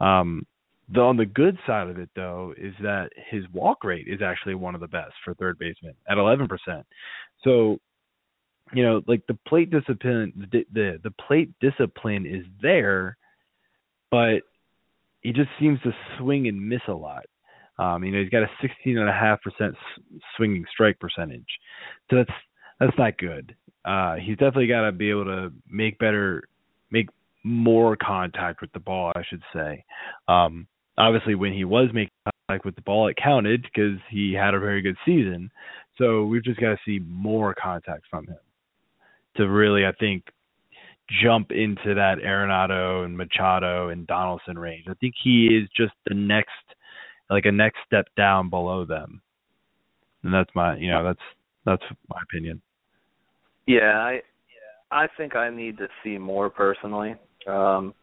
[0.00, 0.46] Um,
[0.88, 4.54] the on the good side of it though is that his walk rate is actually
[4.54, 6.48] one of the best for third baseman at 11%.
[7.42, 7.78] So
[8.72, 13.16] you know, like the plate discipline the the, the plate discipline is there,
[14.10, 14.40] but
[15.20, 17.24] he just seems to swing and miss a lot.
[17.78, 18.50] Um, you know, he's got a
[18.86, 19.74] 16.5%
[20.36, 21.46] swinging strike percentage.
[22.10, 22.30] So that's
[22.80, 23.54] that's not good.
[23.84, 26.44] Uh, he's definitely got to be able to make better,
[26.90, 27.08] make
[27.44, 29.84] more contact with the ball, I should say.
[30.26, 32.10] Um, obviously, when he was making
[32.48, 35.50] contact with the ball, it counted because he had a very good season.
[35.98, 38.38] So we've just got to see more contact from him
[39.36, 40.24] to really, I think,
[41.22, 44.86] jump into that Arenado and Machado and Donaldson range.
[44.88, 46.50] I think he is just the next,
[47.30, 49.20] like a next step down below them.
[50.22, 51.20] And that's my, you know, that's
[51.64, 52.60] that's my opinion.
[53.66, 54.20] Yeah, I
[54.90, 57.14] I think I need to see more personally.
[57.46, 57.94] Um,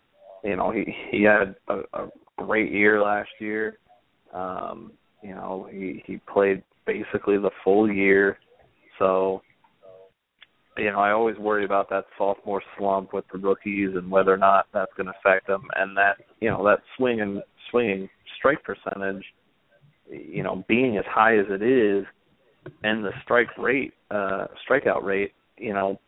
[0.43, 2.07] you know, he he had a, a
[2.37, 3.77] great year last year.
[4.33, 8.37] Um, you know, he he played basically the full year.
[8.99, 9.41] So,
[10.77, 14.37] you know, I always worry about that sophomore slump with the rookies and whether or
[14.37, 15.63] not that's going to affect them.
[15.75, 19.23] And that, you know, that swing and swinging strike percentage,
[20.09, 22.05] you know, being as high as it is,
[22.83, 25.99] and the strike rate, uh, strikeout rate, you know,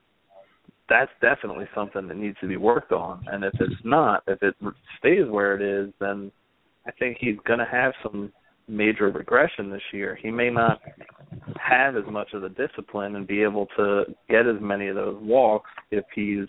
[0.89, 3.23] that's definitely something that needs to be worked on.
[3.31, 4.55] And if it's not, if it
[4.99, 6.31] stays where it is, then
[6.85, 8.31] I think he's going to have some
[8.67, 10.17] major regression this year.
[10.21, 10.81] He may not
[11.59, 15.17] have as much of the discipline and be able to get as many of those
[15.21, 16.47] walks if he's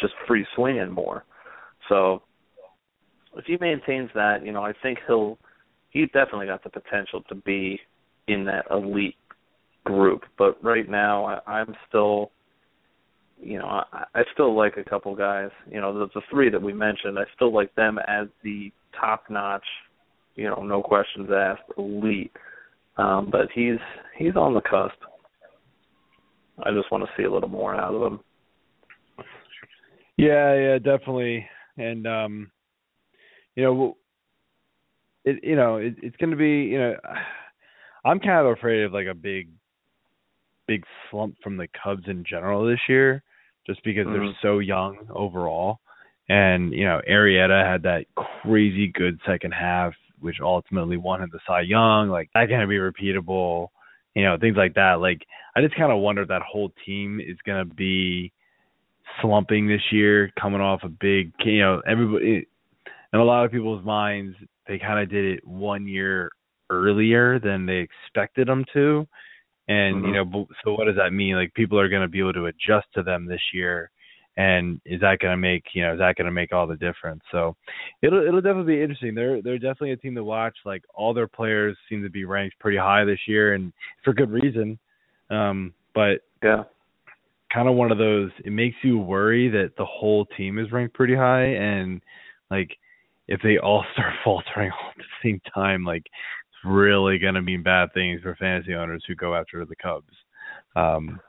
[0.00, 1.24] just free swinging more.
[1.88, 2.22] So
[3.36, 5.38] if he maintains that, you know, I think he'll
[5.90, 7.78] he definitely got the potential to be
[8.26, 9.16] in that elite
[9.84, 10.22] group.
[10.38, 12.30] But right now, I, I'm still,
[13.40, 15.50] you know, I, I still like a couple guys.
[15.70, 19.24] You know, the, the three that we mentioned, I still like them as the top
[19.28, 19.66] notch.
[20.34, 22.32] You know, no questions asked, elite.
[22.96, 23.78] Um, but he's
[24.18, 24.98] he's on the cusp.
[26.64, 28.20] I just want to see a little more out of him.
[30.16, 31.46] Yeah, yeah, definitely.
[31.76, 32.50] And um
[33.56, 33.96] you know,
[35.24, 36.96] it you know, it, it's going to be, you know,
[38.04, 39.48] I'm kind of afraid of like a big
[40.66, 43.22] big slump from the Cubs in general this year
[43.66, 44.34] just because they're Mhm.
[44.42, 45.80] so young overall.
[46.28, 51.40] And, you know, Arrieta had that crazy good second half which ultimately won him the
[51.46, 53.68] Cy Young, like that can be repeatable,
[54.14, 55.00] you know, things like that.
[55.00, 58.32] Like I just kind of wonder if that whole team is going to be
[59.20, 62.46] slumping this year, coming off a big, you know, everybody
[63.12, 66.30] in a lot of people's minds, they kind of did it one year
[66.70, 69.06] earlier than they expected them to.
[69.68, 70.32] And, you Mhm.
[70.32, 71.36] know, so what does that mean?
[71.36, 73.90] Like people are going to be able to adjust to them this year.
[74.38, 76.76] And is that going to make, you know, is that going to make all the
[76.76, 77.22] difference?
[77.30, 77.54] So
[78.00, 79.14] it'll, it'll definitely be interesting.
[79.14, 80.56] They're, they're definitely a team to watch.
[80.64, 83.72] Like all their players seem to be ranked pretty high this year and
[84.02, 84.78] for good reason.
[85.28, 86.64] Um, but Yeah.
[87.52, 90.94] kind of one of those it makes you worry that the whole team is ranked
[90.94, 92.00] pretty high and
[92.50, 92.70] like
[93.28, 97.42] if they all start faltering all at the same time like it's really going to
[97.42, 100.14] mean bad things for fantasy owners who go after the Cubs.
[100.76, 101.20] Um,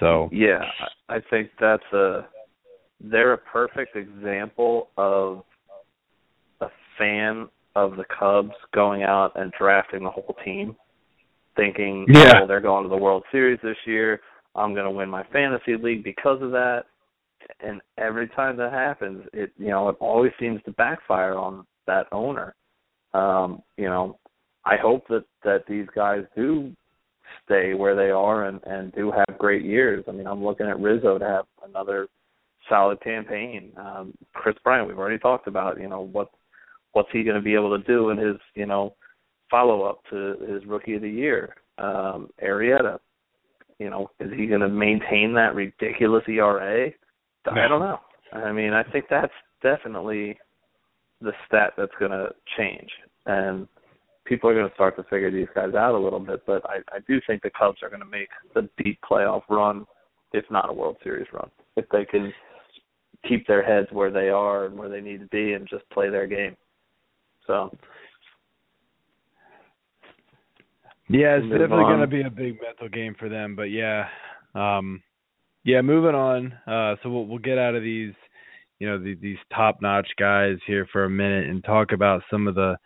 [0.00, 0.62] so yeah,
[1.08, 2.26] I think that's a
[3.00, 5.44] they're a perfect example of
[6.60, 10.76] a fan of the Cubs going out and drafting the whole team,
[11.56, 12.40] thinking, yeah.
[12.42, 14.20] oh, they're going to the World Series this year.
[14.54, 16.84] I'm going to win my fantasy league because of that.
[17.60, 22.06] And every time that happens, it you know it always seems to backfire on that
[22.12, 22.54] owner.
[23.12, 24.18] Um, you know,
[24.64, 26.72] I hope that that these guys do
[27.44, 30.04] stay where they are and and do have great years.
[30.08, 32.08] I mean, I'm looking at Rizzo to have another
[32.68, 33.72] solid campaign.
[33.76, 35.80] Um, Kris Bryant, we've already talked about.
[35.80, 36.30] You know what
[36.92, 38.94] what's he going to be able to do in his you know
[39.50, 41.54] follow up to his rookie of the year.
[41.78, 42.98] Um, Arrieta,
[43.78, 46.90] you know, is he going to maintain that ridiculous ERA?
[47.46, 48.00] I don't know.
[48.32, 50.38] I mean, I think that's definitely
[51.20, 52.88] the stat that's going to change,
[53.26, 53.68] and
[54.24, 56.42] people are going to start to figure these guys out a little bit.
[56.46, 59.86] But I, I do think the Cubs are going to make a deep playoff run,
[60.32, 62.32] if not a World Series run, if they can
[63.28, 66.10] keep their heads where they are and where they need to be and just play
[66.10, 66.56] their game.
[67.46, 67.70] So.
[71.08, 73.54] Yeah, it's definitely going to be a big mental game for them.
[73.54, 74.06] But yeah,
[74.54, 75.02] um,
[75.64, 76.52] yeah, moving on.
[76.66, 78.14] Uh, so we'll we'll get out of these,
[78.78, 82.54] you know, these, these top-notch guys here for a minute and talk about some of
[82.54, 82.76] the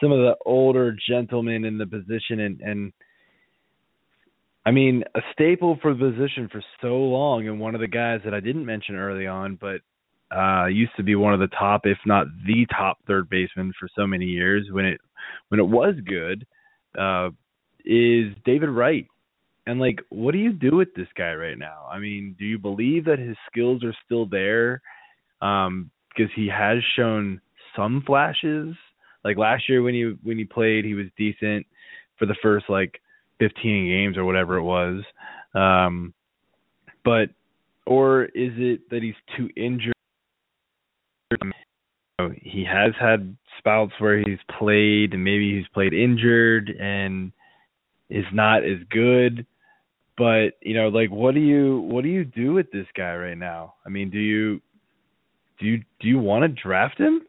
[0.00, 2.92] some of the older gentlemen in the position and and
[4.66, 8.20] I mean a staple for the position for so long and one of the guys
[8.24, 9.80] that I didn't mention early on, but
[10.36, 13.88] uh used to be one of the top, if not the top third baseman for
[13.96, 15.00] so many years when it
[15.48, 16.46] when it was good,
[16.98, 17.30] uh,
[17.84, 19.06] is David Wright.
[19.66, 21.88] And like, what do you do with this guy right now?
[21.90, 24.80] I mean, do you believe that his skills are still there?
[25.42, 27.40] Um, because he has shown
[27.74, 28.74] some flashes.
[29.24, 31.66] Like last year when he when he played, he was decent
[32.18, 33.00] for the first like
[33.38, 35.02] 15 games or whatever it was.
[35.54, 36.14] Um,
[37.04, 37.30] but
[37.86, 39.92] or is it that he's too injured?
[42.40, 47.32] He has had spouts where he's played and maybe he's played injured and
[48.08, 49.44] is not as good
[50.16, 53.38] but you know like what do you what do you do with this guy right
[53.38, 53.74] now?
[53.84, 54.60] I mean do you
[55.58, 57.22] do you do you want to draft him?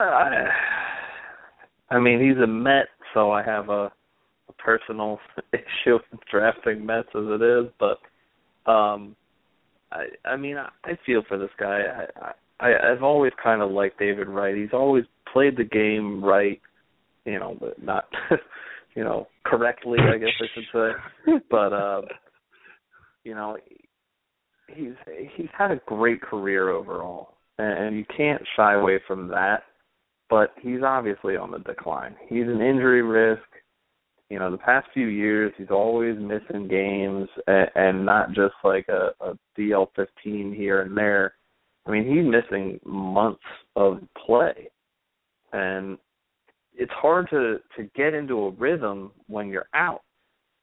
[0.00, 0.30] Uh,
[1.90, 3.92] i mean he's a met so i have a,
[4.48, 5.18] a personal
[5.52, 9.14] issue with drafting mets as it is but um
[9.92, 11.82] i i mean i, I feel for this guy.
[12.16, 14.56] I i i've always kind of liked david wright.
[14.56, 16.62] He's always played the game right
[17.26, 18.06] you know but not
[19.00, 21.32] you know, correctly, I guess I should say.
[21.50, 22.02] But uh
[23.24, 23.56] you know,
[24.68, 24.92] he's
[25.36, 29.62] he's had a great career overall, and you can't shy away from that.
[30.28, 32.14] But he's obviously on the decline.
[32.28, 33.42] He's an injury risk.
[34.28, 38.86] You know, the past few years, he's always missing games, and, and not just like
[38.88, 41.32] a, a DL 15 here and there.
[41.86, 43.40] I mean, he's missing months
[43.76, 44.70] of play,
[45.54, 45.96] and
[46.80, 50.00] it's hard to to get into a rhythm when you're out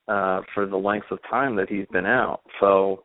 [0.07, 2.41] uh for the length of time that he's been out.
[2.59, 3.03] So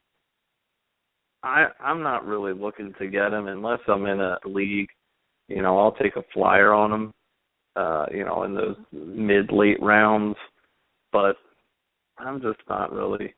[1.43, 4.89] I I'm not really looking to get him unless I'm in a league.
[5.49, 7.13] You know, I'll take a flyer on him
[7.77, 10.37] uh, you know, in those mid late rounds.
[11.13, 11.37] But
[12.19, 13.35] I'm just not really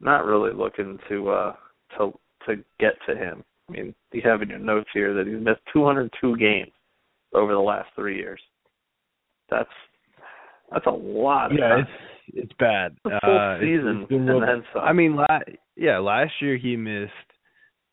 [0.00, 1.52] not really looking to uh
[1.98, 2.12] to
[2.46, 3.44] to get to him.
[3.68, 6.72] I mean, you have in your notes here that he's missed 202 games
[7.34, 8.40] over the last three years.
[9.50, 9.68] That's
[10.72, 11.50] that's a lot.
[11.52, 11.90] Yeah, it's
[12.34, 12.96] it's bad.
[13.06, 14.82] A full uh, season, it's, it's real, and then some.
[14.82, 15.26] I mean, la-
[15.76, 17.12] yeah, last year he missed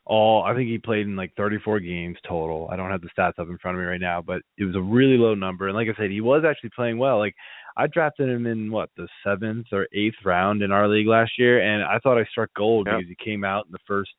[0.06, 0.44] all.
[0.44, 2.70] I think he played in like 34 games total.
[2.72, 4.76] I don't have the stats up in front of me right now, but it was
[4.76, 5.68] a really low number.
[5.68, 7.18] And like I said, he was actually playing well.
[7.18, 7.36] Like
[7.78, 11.62] I drafted him in what the seventh or eighth round in our league last year,
[11.62, 12.98] and I thought I struck gold Yep.
[13.00, 14.12] because he came out in the first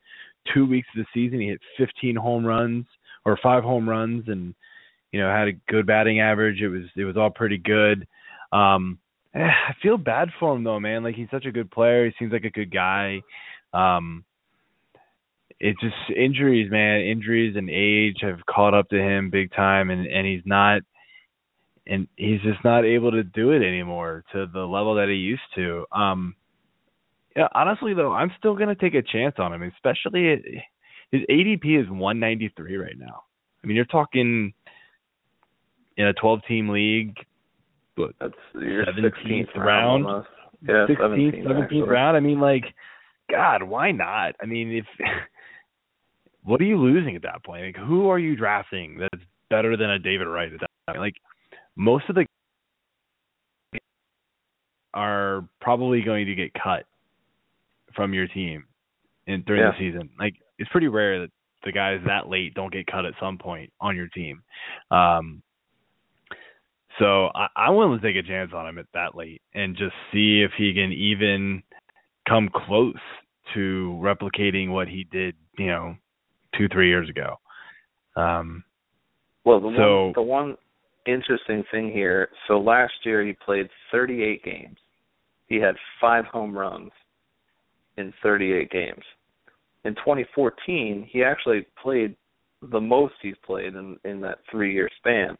[0.52, 1.40] two weeks of the season.
[1.40, 2.86] He hit 15 home runs
[3.24, 4.54] or five home runs, and
[5.12, 6.60] you know had a good batting average.
[6.60, 8.06] It was it was all pretty good.
[8.52, 8.98] Um,
[9.34, 11.02] eh, I feel bad for him though, man.
[11.02, 12.06] Like he's such a good player.
[12.06, 13.22] He seems like a good guy.
[13.72, 14.24] Um,
[15.60, 17.00] it's just injuries, man.
[17.00, 20.82] Injuries and age have caught up to him big time, and and he's not,
[21.86, 25.42] and he's just not able to do it anymore to the level that he used
[25.56, 25.84] to.
[25.92, 26.34] Um,
[27.36, 30.62] yeah, honestly though, I'm still gonna take a chance on him, especially
[31.10, 33.22] his ADP is 193 right now.
[33.62, 34.52] I mean, you're talking
[35.98, 37.14] in a 12 team league,
[37.96, 40.06] But That's your 17th 16th round?
[40.06, 40.28] almost.
[40.62, 41.82] Yeah, 16th, 17th, 17th actually.
[41.82, 42.16] round.
[42.16, 42.64] I mean, like,
[43.30, 44.34] God, why not?
[44.42, 44.86] I mean, if
[46.44, 47.64] what are you losing at that point?
[47.66, 51.00] Like, who are you drafting that's better than a David Wright at that point?
[51.00, 51.14] like
[51.76, 52.26] most of the
[54.94, 56.84] are probably going to get cut
[57.94, 58.64] from your team
[59.26, 59.72] in during Yeah.
[59.72, 60.10] the season.
[60.18, 61.30] Like it's pretty rare that
[61.64, 64.42] the guys that late don't get cut at some point on your team.
[64.90, 65.42] Um
[66.98, 69.94] so I, I'm willing to take a chance on him at that late and just
[70.12, 71.62] see if he can even
[72.28, 72.94] come close
[73.54, 75.96] to replicating what he did, you know,
[76.56, 77.36] two, three years ago.
[78.16, 78.64] Um
[79.44, 80.56] Well, the So- one the one
[81.06, 82.28] interesting thing here.
[82.46, 84.76] So last year he played 38 games.
[85.46, 86.90] He had five home runs
[87.96, 89.04] in 38 games.
[89.84, 92.14] In 2014, he actually played
[92.60, 95.38] the most he's played in in that three year span,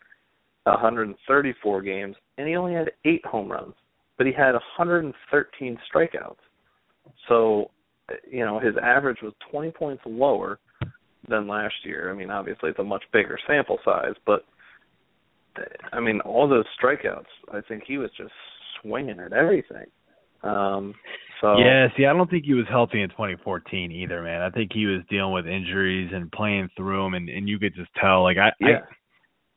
[0.70, 3.74] 134 games, and he only had eight home runs,
[4.16, 6.36] but he had 113 strikeouts.
[7.28, 7.70] So,
[8.30, 10.58] you know, his average was 20 points lower
[11.28, 12.10] than last year.
[12.10, 14.44] I mean, obviously it's a much bigger sample size, but
[15.92, 18.32] I mean, all those strikeouts, I think he was just
[18.80, 19.86] swinging at everything.
[20.42, 20.94] Um,
[21.40, 24.42] so Yeah, see, I don't think he was healthy in 2014 either, man.
[24.42, 27.74] I think he was dealing with injuries and playing through them, and and you could
[27.74, 28.22] just tell.
[28.22, 28.94] Like I, yeah, I,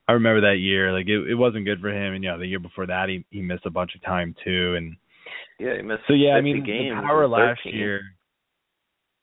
[0.07, 0.91] I remember that year.
[0.91, 3.25] Like it, it wasn't good for him, and you know, the year before that, he
[3.29, 4.95] he missed a bunch of time too, and
[5.59, 8.01] yeah, he missed so yeah, I mean, games the power last 13, year.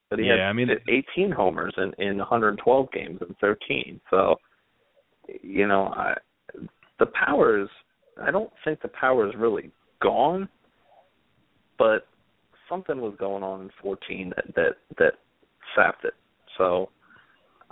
[0.08, 4.00] but he yeah, had I mean- 18 homers in in 112 games in 13.
[4.10, 4.36] So,
[5.42, 6.14] you know, I
[6.98, 7.68] the power is.
[8.20, 9.70] I don't think the power is really
[10.02, 10.48] gone,
[11.78, 12.06] but
[12.68, 15.12] something was going on in 14 that that that
[15.76, 16.14] sapped it.
[16.56, 16.88] So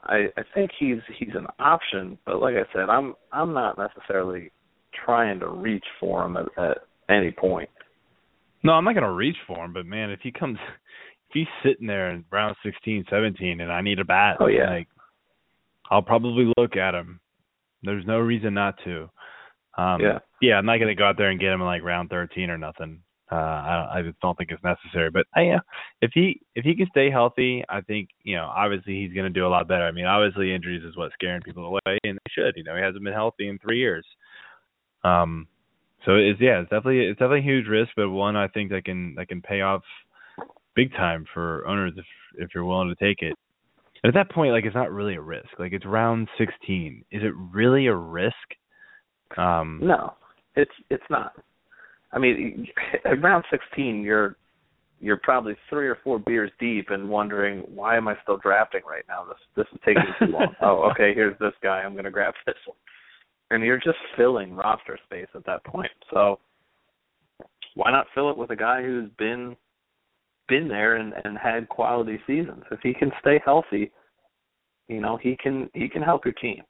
[0.08, 4.50] I I think he's he's an option, but like I said, I'm I'm not necessarily
[5.04, 6.78] trying to reach for him at, at
[7.08, 7.68] any point.
[8.62, 10.58] No, I'm not gonna reach for him, but man, if he comes,
[11.30, 14.70] if he's sitting there in round 16, 17, and I need a bat, Oh, yeah.
[14.70, 14.88] like
[15.90, 17.20] I'll probably look at him.
[17.82, 19.08] There's no reason not to.
[19.78, 20.18] Um, Yeah.
[20.40, 22.58] yeah, I'm not gonna go out there and get him in like round 13 or
[22.58, 23.02] nothing.
[23.30, 25.10] Uh, I I just don't think it's necessary.
[25.10, 25.58] But uh, yeah,
[26.00, 29.46] if he if he can stay healthy, I think you know obviously he's gonna do
[29.46, 29.84] a lot better.
[29.84, 32.54] I mean, obviously injuries is what's scaring people away, and they should.
[32.56, 34.06] You know, he hasn't been healthy in three years.
[35.02, 35.48] Um,
[36.04, 38.84] so it's yeah, it's definitely it's definitely a huge risk, but one I think that
[38.84, 39.82] can that can pay off
[40.76, 42.04] big time for owners if
[42.38, 43.34] if you're willing to take it.
[44.04, 45.48] And at that point, like it's not really a risk.
[45.58, 47.04] Like it's round 16.
[47.10, 48.34] Is it really a risk?
[49.36, 50.14] Um, No,
[50.54, 51.32] it's it's not.
[52.16, 52.66] I mean,
[53.04, 54.36] at round 16, you're
[54.98, 59.04] you're probably three or four beers deep and wondering why am I still drafting right
[59.06, 59.26] now?
[59.26, 60.54] This this is taking too long.
[60.62, 61.82] oh, okay, here's this guy.
[61.82, 62.78] I'm going to grab this one,
[63.50, 65.90] and you're just filling roster space at that point.
[66.12, 66.38] So
[67.74, 69.54] why not fill it with a guy who's been
[70.48, 72.62] been there and and had quality seasons?
[72.70, 73.92] If he can stay healthy,
[74.88, 76.62] you know he can he can help your team.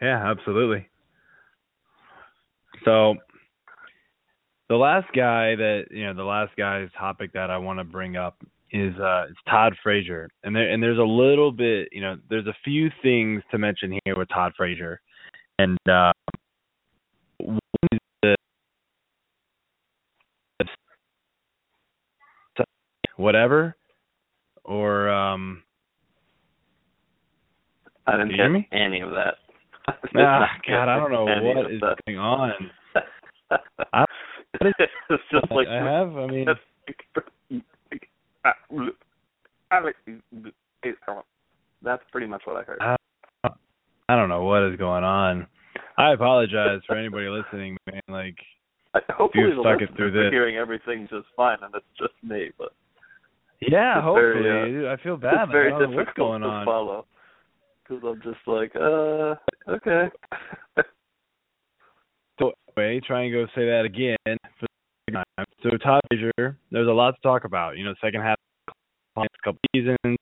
[0.00, 0.88] Yeah, absolutely.
[2.84, 3.14] So
[4.72, 8.16] the last guy that you know, the last guy's topic that I want to bring
[8.16, 8.38] up
[8.70, 10.30] is uh it's Todd Frazier.
[10.44, 13.98] And there and there's a little bit, you know, there's a few things to mention
[14.06, 14.98] here with Todd Frazier.
[15.58, 16.12] And uh
[17.38, 17.58] one
[18.22, 18.34] is the
[23.16, 23.76] whatever
[24.64, 25.62] or um
[28.06, 29.34] I didn't hear get any of that.
[30.16, 32.70] ah, God, I don't know what is going on.
[33.92, 34.06] I-
[34.60, 36.46] it's just like I have, I mean
[41.82, 42.78] that's pretty much what I heard.
[42.80, 42.96] I,
[44.08, 45.46] I don't know what is going on.
[45.98, 48.00] I apologize for anybody listening, man.
[48.08, 48.36] Like,
[48.94, 50.30] I, hopefully you've the stuck it through this.
[50.30, 52.50] hearing everything just fine, and it's just me.
[52.58, 52.72] But
[53.60, 54.42] yeah, It's hopefully.
[54.42, 55.44] very, dude, I feel bad.
[55.44, 56.64] it's very I don't know difficult what's going to on.
[56.64, 57.06] follow
[57.88, 59.34] because I'm just like, uh,
[59.70, 60.08] okay.
[62.42, 64.16] So anyway, try and go say that again
[64.58, 64.66] for
[65.06, 65.46] the time.
[65.62, 67.76] So Todd Frazier, there's a lot to talk about.
[67.76, 68.36] You know, second half
[69.16, 70.16] a couple seasons,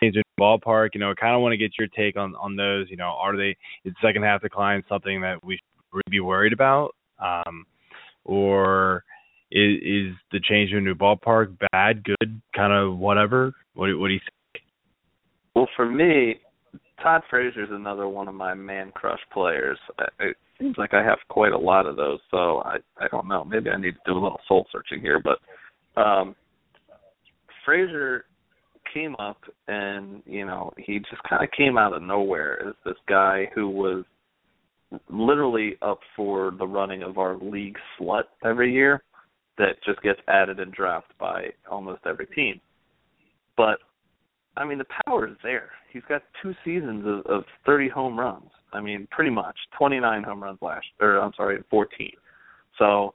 [0.00, 0.90] changing ballpark.
[0.94, 2.86] You know, I kind of want to get your take on on those.
[2.90, 6.52] You know, are they is second half decline something that we should really be worried
[6.52, 7.66] about, um,
[8.24, 9.04] or
[9.50, 13.52] is is the change a new ballpark bad, good, kind of whatever?
[13.74, 14.64] What do- what do you think?
[15.54, 16.40] Well, for me,
[17.02, 19.78] Todd Frazier's another one of my man crush players.
[20.20, 23.44] I- seems like I have quite a lot of those, so I I don't know.
[23.44, 26.34] Maybe I need to do a little soul searching here, but um
[27.64, 28.26] Frazier
[28.92, 29.38] came up
[29.68, 33.68] and you know he just kind of came out of nowhere as this guy who
[33.68, 34.04] was
[35.08, 39.02] literally up for the running of our league slut every year
[39.58, 42.60] that just gets added and dropped by almost every team.
[43.56, 43.78] But
[44.56, 45.70] I mean, the power is there.
[45.92, 48.50] He's got two seasons of, of 30 home runs.
[48.74, 52.10] I mean, pretty much 29 home runs last, or I'm sorry, 14.
[52.78, 53.14] So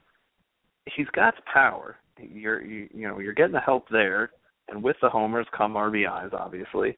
[0.95, 1.97] he's got power.
[2.17, 4.31] You're you, you know you're getting the help there,
[4.67, 6.33] and with the homers come RBIs.
[6.33, 6.97] Obviously,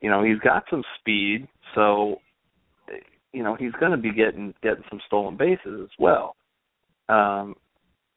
[0.00, 2.20] you know he's got some speed, so
[3.32, 6.36] you know he's going to be getting getting some stolen bases as well.
[7.08, 7.54] Um,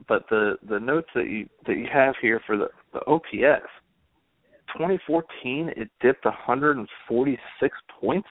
[0.08, 3.68] but the the notes that you that you have here for the the OPS,
[4.74, 8.28] 2014 it dipped 146 points,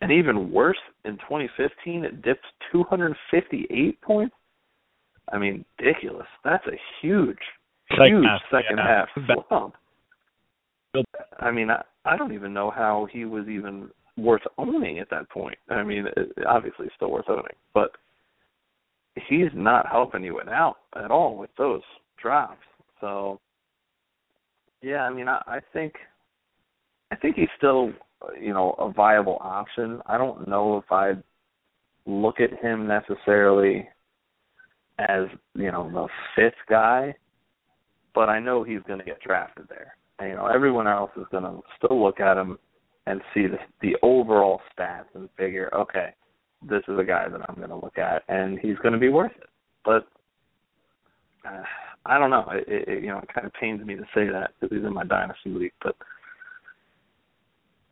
[0.00, 4.34] and even worse in 2015 it dipped 258 points.
[5.32, 6.26] I mean, ridiculous.
[6.44, 7.38] That's a huge,
[7.90, 9.04] second huge half, second yeah.
[9.26, 9.74] half slump.
[11.40, 15.28] I mean, I, I don't even know how he was even worth owning at that
[15.30, 15.58] point.
[15.68, 17.90] I mean, it, obviously still worth owning, but
[19.28, 21.82] he's not helping you out at all with those
[22.20, 22.62] drops.
[23.00, 23.40] So,
[24.82, 25.94] yeah, I mean, I, I think,
[27.10, 27.92] I think he's still,
[28.40, 30.00] you know, a viable option.
[30.06, 31.22] I don't know if I'd
[32.06, 33.88] look at him necessarily
[34.98, 37.14] as you know the fifth guy,
[38.14, 39.96] but I know he's going to get drafted there.
[40.18, 42.58] And, you know, everyone else is going to still look at him
[43.06, 46.14] and see the the overall stats and figure, okay,
[46.66, 49.10] this is a guy that I'm going to look at, and he's going to be
[49.10, 49.48] worth it.
[49.84, 50.08] But
[51.46, 51.62] uh,
[52.06, 52.48] I don't know.
[52.52, 54.94] It, it, you know, it kind of pains me to say that because he's in
[54.94, 55.96] my dynasty league, but.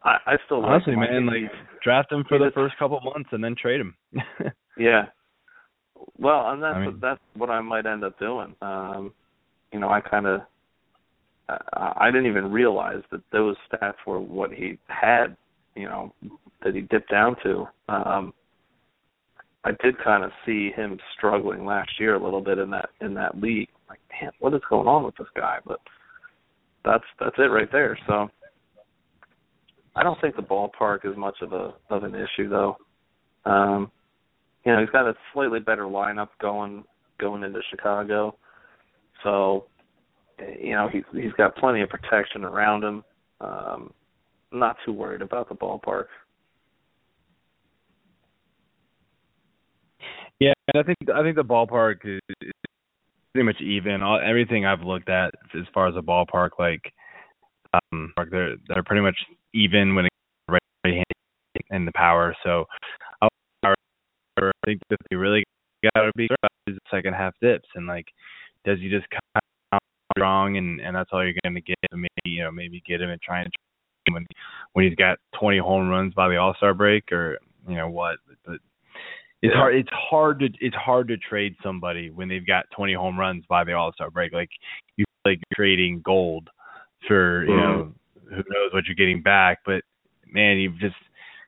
[0.04, 1.50] I, I still honestly, man, like
[1.82, 3.96] draft him for the first couple months and then trade him.
[4.78, 5.06] yeah,
[6.18, 8.54] well, and that's I mean, that's what I might end up doing.
[8.60, 9.12] Um,
[9.72, 10.42] you know, I kind of
[11.48, 15.36] I didn't even realize that those stats were what he had.
[15.74, 16.14] You know,
[16.62, 17.66] that he dipped down to.
[17.88, 18.32] Um,
[19.64, 23.14] I did kind of see him struggling last year a little bit in that in
[23.14, 23.68] that league.
[23.88, 25.58] Like, man, what is going on with this guy?
[25.66, 25.80] But
[26.84, 27.98] that's that's it right there.
[28.06, 28.28] So
[29.96, 32.76] I don't think the ballpark is much of a of an issue though.
[33.44, 33.90] Um,
[34.64, 36.84] you know, he's got a slightly better lineup going
[37.20, 38.36] going into Chicago.
[39.22, 39.66] So,
[40.60, 43.04] you know, he's he's got plenty of protection around him.
[43.40, 43.92] Um,
[44.52, 46.06] not too worried about the ballpark.
[50.40, 52.20] Yeah, I think I think the ballpark is,
[53.32, 54.02] pretty much even.
[54.02, 56.92] All, everything I've looked at as far as the ballpark, like
[57.72, 59.16] um, they're they're pretty much
[59.54, 60.12] even when it
[60.48, 61.04] right hand
[61.70, 62.34] and the power.
[62.44, 62.64] So
[63.22, 63.28] I
[64.66, 65.44] think that they really
[65.94, 66.24] got to be
[66.66, 67.68] is the second half dips.
[67.74, 68.06] And like
[68.64, 69.78] does he just come
[70.16, 73.10] strong and and that's all you're going to get maybe you know maybe get him
[73.10, 74.26] and try and try when
[74.74, 77.38] when he's got 20 home runs by the All Star break or
[77.68, 78.16] you know what?
[78.44, 78.58] But
[79.42, 83.18] it's hard it's hard to it's hard to trade somebody when they've got 20 home
[83.18, 84.32] runs by the All Star break.
[84.32, 84.50] Like
[84.96, 86.48] you like trading gold
[87.08, 87.60] for you mm-hmm.
[87.60, 87.94] know
[88.28, 89.82] who knows what you're getting back but
[90.26, 90.96] man you just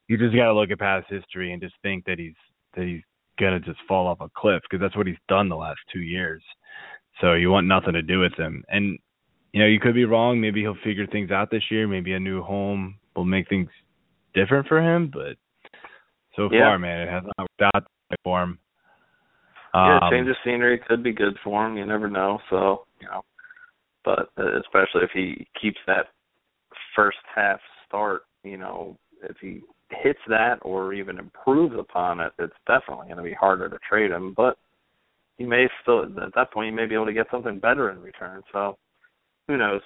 [0.08, 2.34] you just got to look at past history and just think that he's
[2.76, 3.02] that he's
[3.38, 6.42] gonna just fall off a cliff because that's what he's done the last two years.
[7.20, 8.64] So you want nothing to do with him.
[8.68, 8.98] And
[9.52, 10.40] you know, you could be wrong.
[10.40, 11.88] Maybe he'll figure things out this year.
[11.88, 13.68] Maybe a new home will make things
[14.34, 15.10] different for him.
[15.12, 15.36] But
[16.34, 16.60] so yeah.
[16.60, 17.84] far, man, it has not worked out
[18.22, 18.58] for him.
[19.74, 21.76] Um, yeah, change of scenery could be good for him.
[21.76, 22.38] You never know.
[22.50, 23.22] So you know,
[24.04, 26.06] but uh, especially if he keeps that
[26.96, 32.52] first half start, you know, if he hits that or even improves upon it, it's
[32.66, 34.34] definitely going to be harder to trade him.
[34.36, 34.58] But
[35.38, 38.00] you may still, at that point, you may be able to get something better in
[38.00, 38.42] return.
[38.52, 38.78] So
[39.46, 39.82] who knows?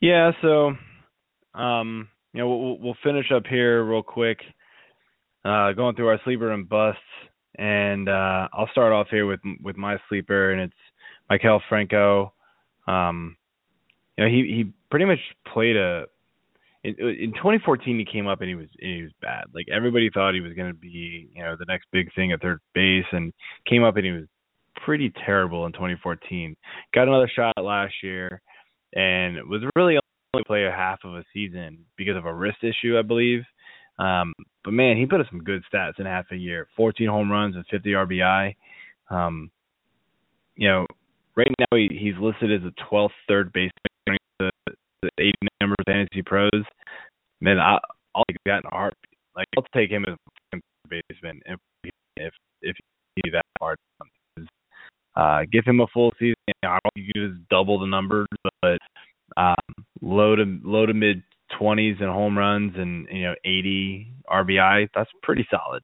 [0.00, 0.30] Yeah.
[0.40, 0.72] So,
[1.54, 4.38] um, you know, we'll, we'll finish up here real quick,
[5.44, 7.00] uh, going through our sleeper and busts,
[7.56, 10.74] and uh, I'll start off here with with my sleeper, and it's
[11.30, 12.32] Maikel Franco.
[12.86, 13.36] Um,
[14.16, 15.18] you know, he he pretty much
[15.52, 16.06] played a
[16.84, 19.44] in, in 2014 he came up and he was and he was bad.
[19.54, 22.40] Like everybody thought he was going to be, you know, the next big thing at
[22.40, 23.32] third base, and
[23.68, 24.24] came up and he was
[24.84, 26.56] pretty terrible in 2014.
[26.94, 28.40] Got another shot last year,
[28.94, 29.98] and was really
[30.34, 33.42] only play a half of a season because of a wrist issue, I believe.
[33.98, 34.32] Um,
[34.64, 37.56] but man, he put up some good stats in half a year: 14 home runs
[37.56, 38.54] and 50 RBI.
[39.10, 39.50] Um,
[40.54, 40.86] you know,
[41.36, 43.72] right now he, he's listed as a 12th third baseman
[45.02, 46.50] the, the 80 number fantasy pros,
[47.40, 47.78] man, I,
[48.14, 49.18] I'll take that in a heartbeat.
[49.36, 50.16] Like I'll take him as
[50.54, 51.58] a baseman if
[52.16, 52.32] if
[52.62, 52.76] if
[53.14, 53.78] he's that hard.
[55.14, 56.34] Uh, give him a full season.
[56.64, 58.28] I don't think you just double the numbers,
[58.62, 58.78] but
[59.36, 59.54] um,
[60.00, 61.22] low to low to mid
[61.58, 64.88] twenties and home runs and you know 80 RBI.
[64.94, 65.82] That's pretty solid.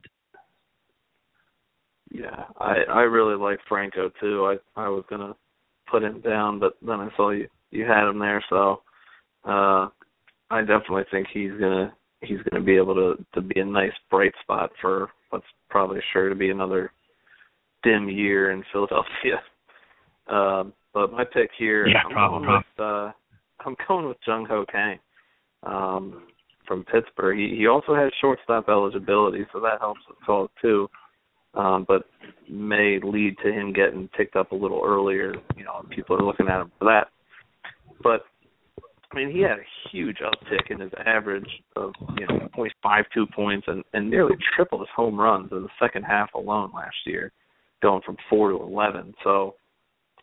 [2.10, 4.46] Yeah, I I really like Franco too.
[4.76, 5.34] I I was gonna
[5.90, 8.82] put him down, but then I saw you you had him there, so
[9.44, 9.88] uh
[10.50, 11.92] I definitely think he's gonna
[12.22, 16.28] he's to be able to to be a nice bright spot for what's probably sure
[16.28, 16.92] to be another
[17.82, 19.40] dim year in Philadelphia.
[20.26, 22.46] Um, but my pick here, yeah, I'm probably.
[22.46, 23.12] going with uh,
[23.66, 24.98] I'm going with Jung Ho Kang
[25.64, 26.22] um,
[26.66, 27.36] from Pittsburgh.
[27.36, 30.88] He he also has shortstop eligibility, so that helps us all too.
[31.52, 32.04] Um, but
[32.48, 35.34] may lead to him getting picked up a little earlier.
[35.58, 37.08] You know, people are looking at him for that.
[38.02, 38.24] But
[39.12, 43.66] I mean, he had a huge uptick in his average of you know 0.52 points
[43.68, 47.32] and and nearly triple his home runs in the second half alone last year,
[47.82, 49.14] going from four to 11.
[49.22, 49.54] So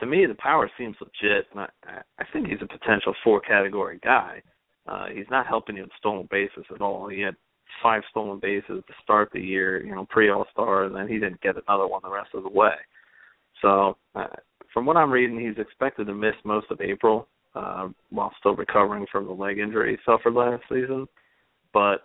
[0.00, 1.68] to me, the power seems legit, and I,
[2.18, 4.42] I think he's a potential four category guy.
[4.86, 7.08] Uh, he's not helping you in stolen bases at all.
[7.08, 7.36] He had
[7.82, 11.14] five stolen bases to start the year, you know, pre All Star, and then he
[11.14, 12.74] didn't get another one the rest of the way.
[13.60, 14.26] So, uh,
[14.74, 19.06] from what I'm reading, he's expected to miss most of April uh, while still recovering
[19.10, 21.06] from the leg injury he suffered last season.
[21.72, 22.04] But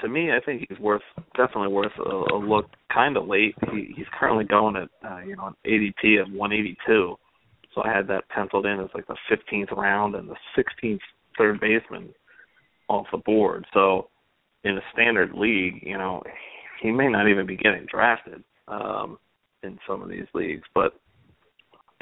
[0.00, 1.02] to me, I think he's worth
[1.36, 2.66] definitely worth a, a look.
[2.92, 3.54] Kind of late.
[3.72, 7.16] He, he's currently going at uh, you know an ADP of 182.
[7.74, 11.00] So I had that penciled in as like the 15th round and the 16th
[11.38, 12.10] third baseman
[12.88, 13.64] off the board.
[13.72, 14.08] So
[14.64, 16.22] in a standard league, you know,
[16.82, 19.18] he may not even be getting drafted um,
[19.62, 20.64] in some of these leagues.
[20.74, 20.92] But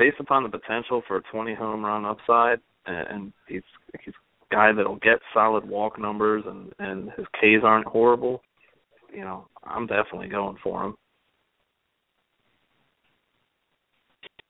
[0.01, 3.63] based upon the potential for a 20 home run upside, and, he's
[4.03, 4.15] he's
[4.51, 8.43] a guy that'll get solid walk numbers, and and his Ks aren't horrible.
[9.15, 10.95] You know, I'm definitely going for him.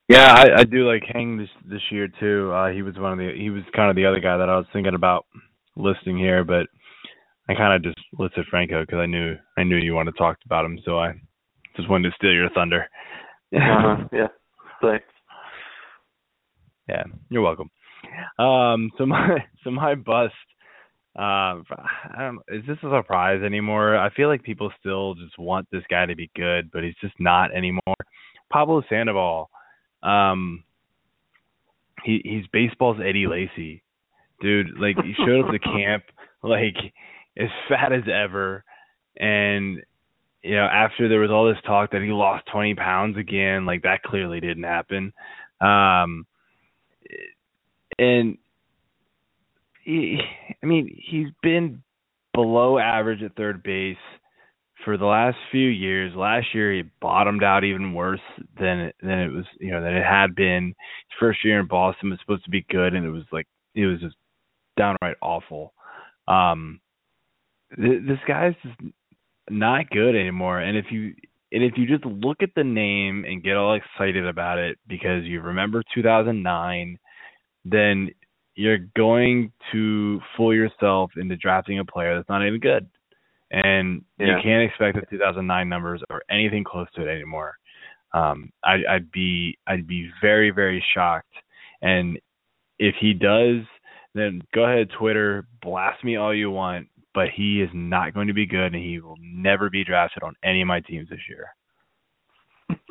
[0.08, 2.52] Yeah, I, I do like Kang this this year too.
[2.52, 4.56] Uh, he was one of the he was kind of the other guy that I
[4.56, 5.26] was thinking about
[5.74, 6.68] listing here, but
[7.48, 10.38] I kind of just listed Franco because I knew I knew you wanted to talk
[10.46, 11.12] about him, so I
[11.76, 12.88] just wanted to steal your thunder.
[13.52, 14.04] uh-huh.
[14.12, 14.28] Yeah,
[14.80, 15.06] thanks.
[16.90, 17.70] Yeah, you're welcome.
[18.38, 20.34] Um, so my so my bust.
[21.16, 23.96] Um, I is this a surprise anymore?
[23.96, 27.14] I feel like people still just want this guy to be good, but he's just
[27.18, 27.96] not anymore.
[28.52, 29.50] Pablo Sandoval.
[30.02, 30.64] Um,
[32.04, 33.82] he he's baseball's Eddie Lacy,
[34.40, 34.78] dude.
[34.78, 36.04] Like he showed up to camp
[36.42, 36.76] like
[37.36, 38.64] as fat as ever,
[39.18, 39.82] and
[40.42, 43.82] you know after there was all this talk that he lost 20 pounds again, like
[43.82, 45.12] that clearly didn't happen.
[45.60, 46.24] Um,
[47.98, 48.38] and
[49.84, 50.20] he,
[50.62, 51.82] I mean, he's been
[52.34, 53.96] below average at third base
[54.84, 56.14] for the last few years.
[56.14, 58.20] Last year he bottomed out even worse
[58.58, 60.68] than than it was, you know, than it had been.
[60.68, 63.86] His first year in Boston was supposed to be good, and it was like it
[63.86, 64.16] was just
[64.76, 65.74] downright awful.
[66.28, 66.80] Um,
[67.76, 68.92] th- this guy's just
[69.48, 70.60] not good anymore.
[70.60, 71.14] And if you
[71.52, 75.24] and if you just look at the name and get all excited about it because
[75.24, 76.98] you remember 2009,
[77.64, 78.10] then
[78.54, 82.88] you're going to fool yourself into drafting a player that's not even good.
[83.50, 84.26] And yeah.
[84.26, 87.54] you can't expect the 2009 numbers or anything close to it anymore.
[88.12, 91.32] Um, I, I'd be I'd be very very shocked.
[91.82, 92.18] And
[92.78, 93.62] if he does,
[94.14, 98.34] then go ahead Twitter blast me all you want, but he is not going to
[98.34, 101.48] be good, and he will never be drafted on any of my teams this year.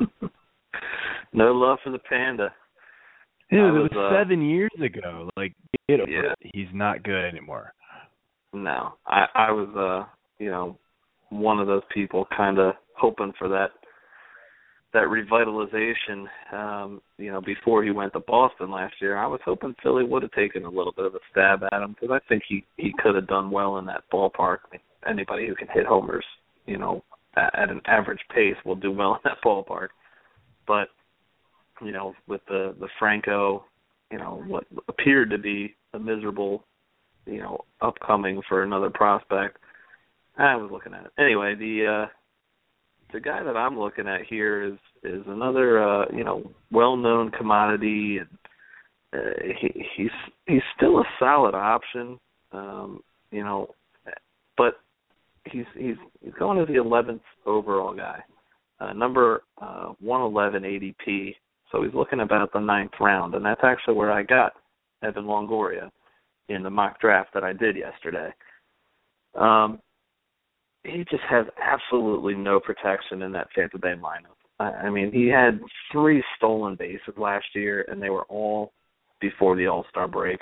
[1.32, 2.52] no love for the panda.
[3.50, 5.28] Dude, was, it was uh, seven years ago.
[5.36, 5.54] Like,
[5.88, 6.32] get over Yeah.
[6.40, 6.50] it.
[6.54, 7.72] He's not good anymore.
[8.52, 10.08] No, I I was uh
[10.42, 10.76] you know
[11.30, 13.70] one of those people kind of hoping for that
[14.92, 19.16] that revitalization um you know before he went to Boston last year.
[19.16, 21.94] I was hoping Philly would have taken a little bit of a stab at him
[21.98, 24.58] because I think he he could have done well in that ballpark.
[24.66, 26.24] I mean, anybody who can hit homers,
[26.66, 27.02] you know,
[27.36, 29.88] at, at an average pace will do well in that ballpark.
[30.66, 30.88] But
[31.82, 33.64] you know, with the the Franco,
[34.10, 36.64] you know, what appeared to be a miserable
[37.26, 39.58] you know, upcoming for another prospect.
[40.36, 41.12] I was looking at it.
[41.18, 42.06] Anyway, the uh
[43.12, 48.18] the guy that I'm looking at here is is another uh, you know, well-known commodity
[48.18, 48.28] and
[49.12, 50.10] uh, he he's
[50.46, 52.18] he's still a solid option.
[52.52, 53.00] Um,
[53.30, 53.74] you know,
[54.56, 54.74] but
[55.50, 58.20] he's he's he's going as the 11th overall guy.
[58.80, 61.34] Uh number uh 111 ADP.
[61.70, 64.52] So he's looking about the ninth round and that's actually where I got
[65.02, 65.90] Evan Longoria
[66.48, 68.30] in the mock draft that I did yesterday.
[69.34, 69.78] Um,
[70.84, 74.36] he just has absolutely no protection in that Tampa Bay lineup.
[74.58, 75.60] I, I mean, he had
[75.92, 78.72] three stolen bases last year, and they were all
[79.20, 80.40] before the All Star break.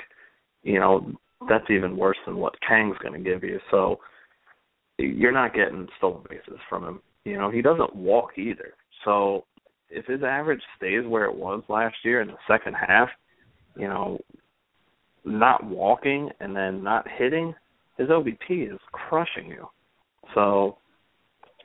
[0.62, 1.12] You know,
[1.48, 3.58] that's even worse than what Kang's going to give you.
[3.70, 3.98] So
[4.98, 7.00] you're not getting stolen bases from him.
[7.24, 8.74] You know, he doesn't walk either.
[9.04, 9.44] So
[9.90, 13.08] if his average stays where it was last year in the second half,
[13.76, 14.18] you know,
[15.24, 17.54] not walking and then not hitting,
[17.96, 19.68] his OBP is crushing you.
[20.34, 20.78] So,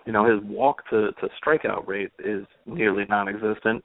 [0.06, 3.84] you know, his walk to to strikeout rate is nearly non-existent,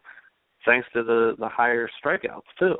[0.64, 2.76] thanks to the the higher strikeouts too.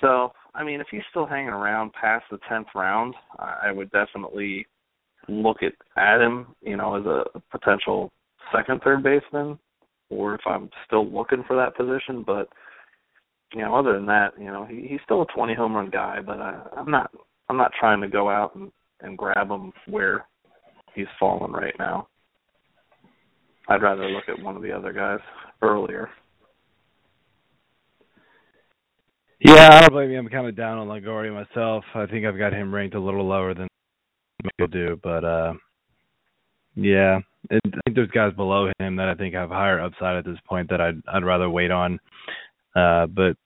[0.00, 4.66] So, I mean, if he's still hanging around past the tenth round, I would definitely
[5.28, 8.12] look at Adam, you know, as a potential
[8.54, 9.58] second third baseman,
[10.10, 12.22] or if I'm still looking for that position.
[12.26, 12.48] But
[13.54, 16.18] you know, other than that, you know, he, he's still a 20 home run guy,
[16.24, 17.10] but I, I'm not
[17.48, 20.26] I'm not trying to go out and, and grab him where
[20.94, 22.08] he's fallen right now.
[23.68, 25.20] I'd rather look at one of the other guys
[25.62, 26.10] earlier.
[29.40, 30.18] Yeah, I don't blame you.
[30.18, 31.84] I'm kind of down on Longoria myself.
[31.94, 33.68] I think I've got him ranked a little lower than
[34.42, 35.52] people do, but uh
[36.76, 37.18] yeah,
[37.50, 40.70] I think there's guys below him that I think have higher upside at this point
[40.70, 41.98] that I'd I'd rather wait on.
[42.74, 43.36] Uh but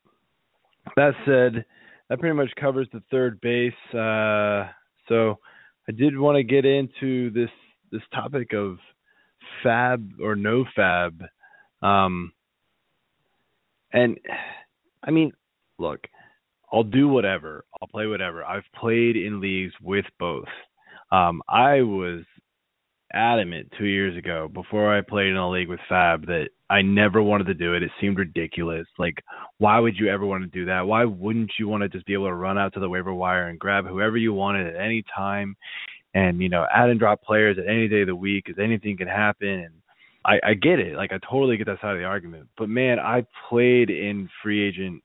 [0.97, 1.65] that said,
[2.09, 3.73] that pretty much covers the third base.
[3.93, 4.69] Uh
[5.09, 5.39] so
[5.89, 7.51] I did want to get into this
[7.91, 8.79] this topic of
[9.65, 11.21] FAAB or no FAAB.
[11.83, 12.33] Um
[13.93, 14.19] and
[15.03, 15.33] I mean,
[15.79, 16.07] look,
[16.73, 17.65] I'll do whatever.
[17.81, 18.45] I'll play whatever.
[18.45, 20.49] I've played in leagues with both.
[21.11, 22.25] Um, I was
[23.13, 27.23] adamant two years ago before I played in a league with FAAB that I never
[27.23, 27.83] wanted to do it.
[27.83, 28.87] It seemed ridiculous.
[28.99, 29.23] Like,
[29.59, 30.87] why would you ever want to do that?
[30.87, 33.49] Why wouldn't you want to just be able to run out to the waiver wire
[33.49, 35.57] and grab whoever you wanted at any time
[36.15, 38.97] and, you know, add and drop players at any day of the week because anything
[38.97, 39.75] can happen and
[40.25, 40.97] I, I get it.
[40.97, 42.49] Like I totally get that side of the argument.
[42.59, 45.03] But man, I played in free agent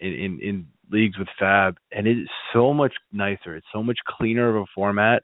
[0.00, 3.56] in, in, in leagues with FAAB, and it is so much nicer.
[3.56, 5.22] It's so much cleaner of a format.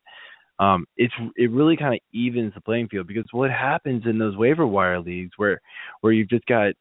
[0.60, 4.36] Um, it's it really kind of evens the playing field because what happens in those
[4.36, 5.60] waiver wire leagues where
[6.00, 6.72] where you've just got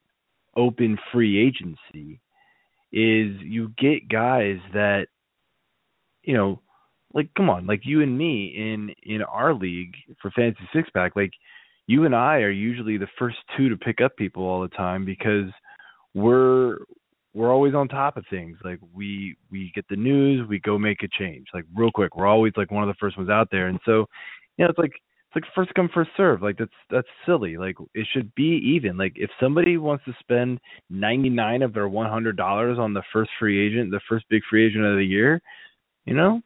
[0.56, 2.20] open free agency
[2.92, 5.08] is you get guys that
[6.24, 6.60] you know
[7.14, 11.16] like come on like you and me in in our league for fantasy six pack
[11.16, 11.32] like
[11.86, 15.06] you and I are usually the first two to pick up people all the time
[15.06, 15.50] because
[16.14, 16.78] we're
[17.38, 18.58] we're always on top of things.
[18.66, 21.46] Like we we get the news, we go make a change.
[21.54, 22.16] Like real quick.
[22.16, 23.68] We're always like one of the first ones out there.
[23.68, 24.08] And so,
[24.58, 26.42] you know, it's like it's like first come first serve.
[26.42, 27.58] Like that's that's silly.
[27.58, 28.98] Like it should be even.
[28.98, 30.60] Like if somebody wants to spend
[30.90, 34.98] 99 of their $100 on the first free agent, the first big free agent of
[34.98, 35.40] the year,
[36.06, 36.42] you know,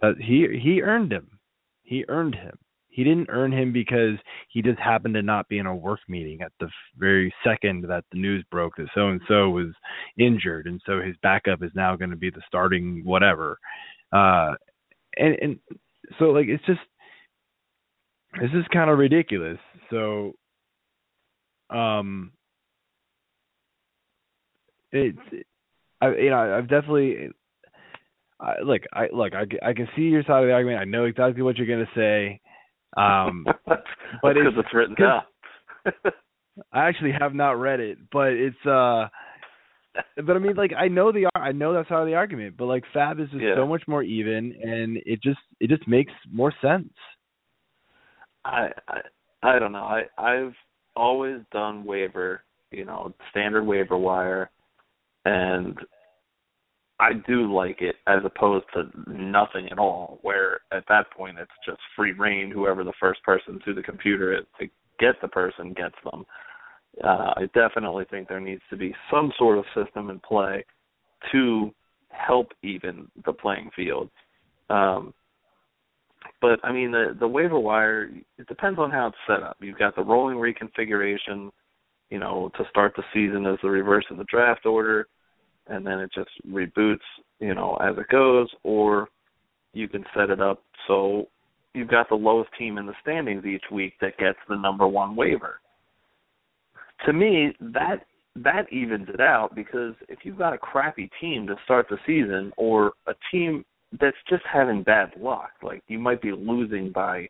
[0.00, 1.38] that he he earned him.
[1.82, 4.18] He earned him he didn't earn him because
[4.48, 8.04] he just happened to not be in a work meeting at the very second that
[8.10, 9.68] the news broke that so and so was
[10.18, 13.58] injured and so his backup is now going to be the starting whatever.
[14.12, 14.54] Uh
[15.16, 15.58] and and
[16.18, 16.80] so like it's just
[18.40, 19.58] this is kind of ridiculous.
[19.90, 20.32] So
[21.70, 22.32] um
[24.92, 25.18] it's
[26.00, 27.30] I you know I've definitely
[28.40, 30.80] I, look I look I, I can see your side of the argument.
[30.80, 32.40] I know exactly what you're going to say
[32.96, 35.22] um, but it's, it's written down.
[36.72, 39.08] I actually have not read it, but it's uh
[40.16, 42.84] but I mean like I know the I know that's how the argument, but like
[42.94, 43.54] FAAB is just yeah.
[43.56, 46.92] so much more even and it just it just makes more sense.
[48.44, 49.00] I I
[49.42, 49.78] I don't know.
[49.78, 50.54] I I've
[50.96, 54.50] always done waiver, you know, standard waiver wire
[55.24, 55.78] and
[57.00, 61.50] I do like it as opposed to nothing at all, where at that point it's
[61.64, 62.50] just free reign.
[62.50, 64.66] Whoever the first person to the computer is to
[64.98, 66.24] get the person gets them.
[67.02, 70.64] Uh, I definitely think there needs to be some sort of system in play
[71.30, 71.72] to
[72.10, 74.10] help even the playing field.
[74.68, 75.14] Um,
[76.40, 79.56] but I mean, the the waiver wire it depends on how it's set up.
[79.60, 81.50] You've got the rolling reconfiguration,
[82.10, 85.06] you know, to start the season as the reverse of the draft order
[85.68, 86.98] and then it just reboots,
[87.40, 89.08] you know, as it goes, or
[89.72, 91.28] you can set it up so
[91.74, 95.14] you've got the lowest team in the standings each week that gets the number one
[95.14, 95.60] waiver.
[97.06, 98.06] To me, that
[98.36, 102.52] that evens it out because if you've got a crappy team to start the season
[102.56, 103.64] or a team
[104.00, 107.28] that's just having bad luck, like you might be losing by,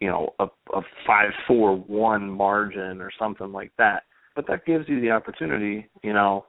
[0.00, 4.04] you know, a, a five four one margin or something like that.
[4.34, 6.46] But that gives you the opportunity, you know,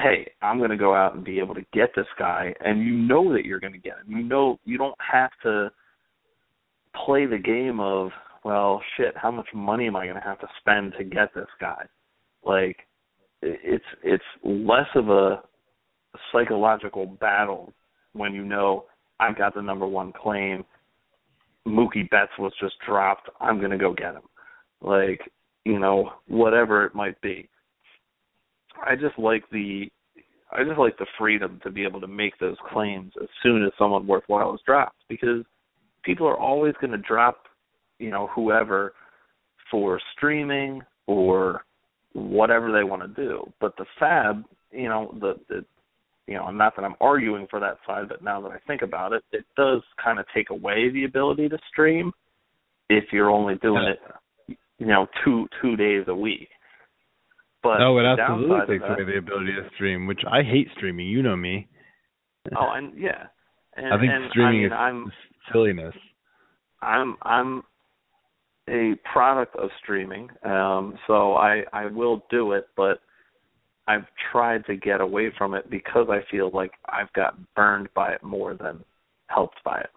[0.00, 2.92] hey, I'm going to go out and be able to get this guy, and you
[2.92, 4.16] know that you're going to get him.
[4.16, 5.70] You know, you don't have to
[7.04, 8.10] play the game of,
[8.44, 11.48] well, shit, how much money am I going to have to spend to get this
[11.60, 11.86] guy?
[12.44, 12.76] Like,
[13.42, 15.42] it's it's less of a
[16.32, 17.72] psychological battle
[18.12, 18.84] when you know
[19.20, 20.64] I've got the number one claim.
[21.66, 23.28] Mookie Betts was just dropped.
[23.40, 24.22] I'm going to go get him.
[24.80, 25.20] Like,
[25.64, 27.48] you know, whatever it might be
[28.84, 29.88] I just like the
[30.52, 33.72] I just like the freedom to be able to make those claims as soon as
[33.78, 35.44] someone worthwhile is dropped because
[36.04, 37.44] people are always going to drop,
[37.98, 38.94] you know, whoever
[39.70, 41.64] for streaming or
[42.12, 43.52] whatever they want to do.
[43.60, 45.64] But the FAAB, you know, the the
[46.26, 49.12] you know, not that I'm arguing for that side, but now that I think about
[49.12, 52.12] it, it does kind of take away the ability to stream
[52.88, 56.48] if you're only doing it, you know, two two days a week.
[57.66, 61.08] But no, it absolutely takes away the ability to stream, which I hate streaming.
[61.08, 61.68] You know me.
[62.56, 63.26] Oh, and yeah,
[63.76, 65.12] and, I think and, streaming I mean, is I'm
[65.52, 65.94] silliness.
[66.80, 67.62] I'm I'm
[68.68, 73.00] a product of streaming, um, so I I will do it, but
[73.88, 78.12] I've tried to get away from it because I feel like I've got burned by
[78.12, 78.84] it more than
[79.26, 79.90] helped by it.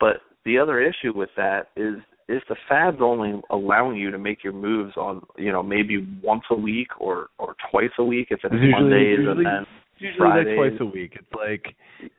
[0.00, 1.96] But the other issue with that is
[2.28, 6.42] is the FAAB's only allowing you to make your moves on you know maybe once
[6.50, 9.66] a week or or twice a week if it's It's usually- Mondays usually- and then
[9.98, 11.12] usually like twice a week.
[11.16, 11.76] It's like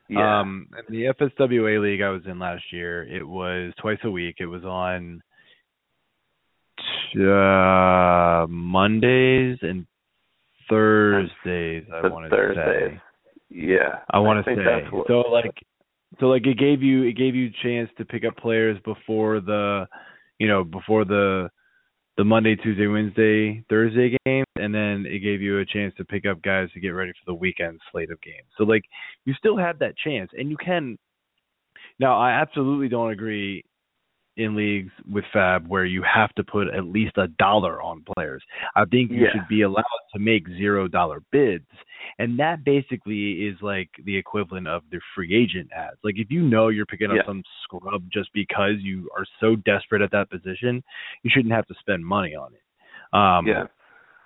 [0.08, 4.10] yeah um in the FSWA league I was in last year, it was twice a
[4.10, 4.36] week.
[4.40, 5.22] It was on
[7.14, 9.86] uh Mondays and
[10.68, 13.00] Thursdays, I want to say.
[13.50, 14.86] yeah I want to say.
[14.90, 15.52] what, So like
[16.20, 19.40] so like it gave you it gave you a chance to pick up players before
[19.40, 19.86] the
[20.38, 21.48] you know, before the
[22.16, 26.24] the Monday, Tuesday, Wednesday, Thursday games, and then it gave you a chance to pick
[26.24, 28.48] up guys to get ready for the weekend slate of games.
[28.56, 28.84] So like
[29.24, 30.98] you still have that chance, and you can.
[31.98, 33.64] Now I absolutely don't agree
[34.36, 38.42] in leagues with FAAB where you have to put at least a dollar on players.
[38.74, 39.32] I think you Yeah.
[39.32, 41.68] should be allowed to make zero dollar bids,
[42.18, 45.96] and that basically is like the equivalent of the free agent ads.
[46.04, 47.24] Like if you know you're picking up Yeah.
[47.26, 50.82] some scrub just because you are so desperate at that position,
[51.22, 52.62] you shouldn't have to spend money on it.
[53.16, 53.66] Um, yeah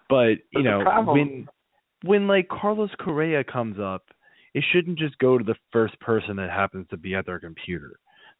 [0.09, 1.49] but But you the know when
[2.03, 4.03] when like Carlos Correa comes up,
[4.55, 7.93] it shouldn't just go to the first person that happens to be at their computer.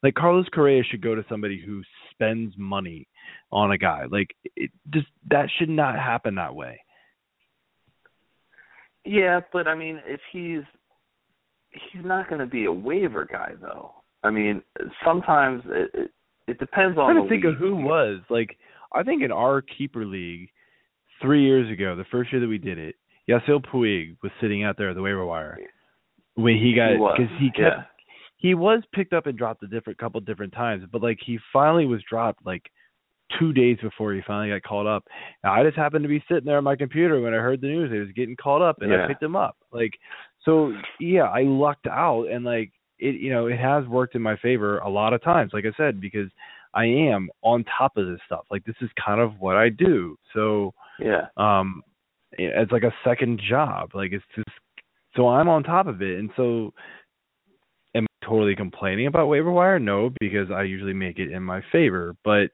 [0.03, 3.07] Like Carlos Correa should go to somebody who spends money
[3.53, 4.05] on a guy.
[4.11, 6.81] Like it just that should not happen that way.
[9.05, 10.63] Yeah, but I mean, if he's
[11.71, 13.93] he's not going to be a waiver guy, though.
[14.23, 14.63] I mean,
[15.05, 16.11] sometimes it it,
[16.47, 17.55] it depends on I'm trying to think league.
[17.55, 18.21] of who was.
[18.29, 18.57] Like
[18.93, 20.49] I think in our keeper league
[21.23, 22.97] three years ago, the first year that we did it,
[23.29, 25.59] Yasiel Puig was sitting out there at the waiver wire
[26.35, 27.83] when he got He was, because he kept yeah.
[28.41, 31.87] He was picked up and dropped a different couple different times, but like he finally
[31.87, 32.63] was dropped like
[33.39, 35.05] two days before he finally got called up.
[35.45, 37.69] Now, I just happened to be sitting there on my computer when I heard the
[37.69, 39.57] news he was getting called up, and I picked him up.
[39.71, 39.93] Like,
[40.45, 44.37] so yeah, I lucked out, and like it, you know, it has worked in my
[44.39, 45.53] favor a lot of times.
[45.53, 46.29] Like I said, because
[46.75, 48.47] I am on top of this stuff.
[48.51, 50.17] Like this is kind of what I do.
[50.35, 51.83] So Yeah, um
[52.33, 54.49] it's like a second job like it's just
[55.17, 56.73] so i'm on top of it and so
[58.25, 59.79] totally complaining about waiver wire?
[59.79, 62.15] No because i usually make it in my favor.
[62.25, 62.51] But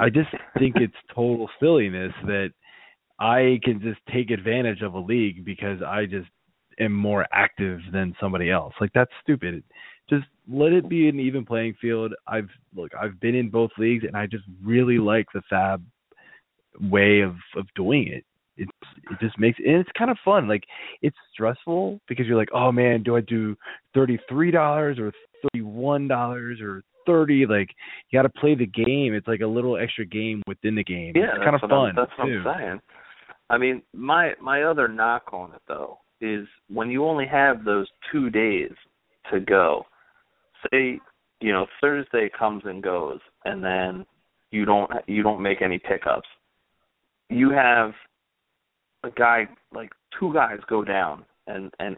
[0.00, 2.50] i just think it's total silliness that
[3.18, 6.28] i can just take advantage of a league because i just
[6.80, 8.72] am more active than somebody else.
[8.80, 9.64] Like that's stupid.
[10.08, 12.14] Just let it be an even playing field.
[12.26, 15.82] I've look i've been in both leagues and i just really like the FAAB
[16.80, 18.24] way of of doing it
[18.58, 18.70] it's
[19.10, 20.64] it just makes and it's kind of fun like
[21.02, 23.56] it's stressful because you're like oh man do i do
[23.94, 27.68] thirty three dollars or thirty one dollars or thirty like
[28.10, 31.12] you got to play the game it's like a little extra game within the game
[31.14, 32.42] yeah, it's kind of fun I'm, that's what too.
[32.44, 32.80] I'm saying.
[33.50, 37.86] I mean, my my other knock on it though is when you only have those
[38.12, 38.72] two days
[39.32, 39.84] to go.
[40.70, 40.98] Say,
[41.40, 44.04] you know, Thursday comes and goes, and then
[44.50, 46.28] you don't you don't make any pickups.
[47.30, 47.92] You have
[49.04, 51.96] a guy like two guys go down and and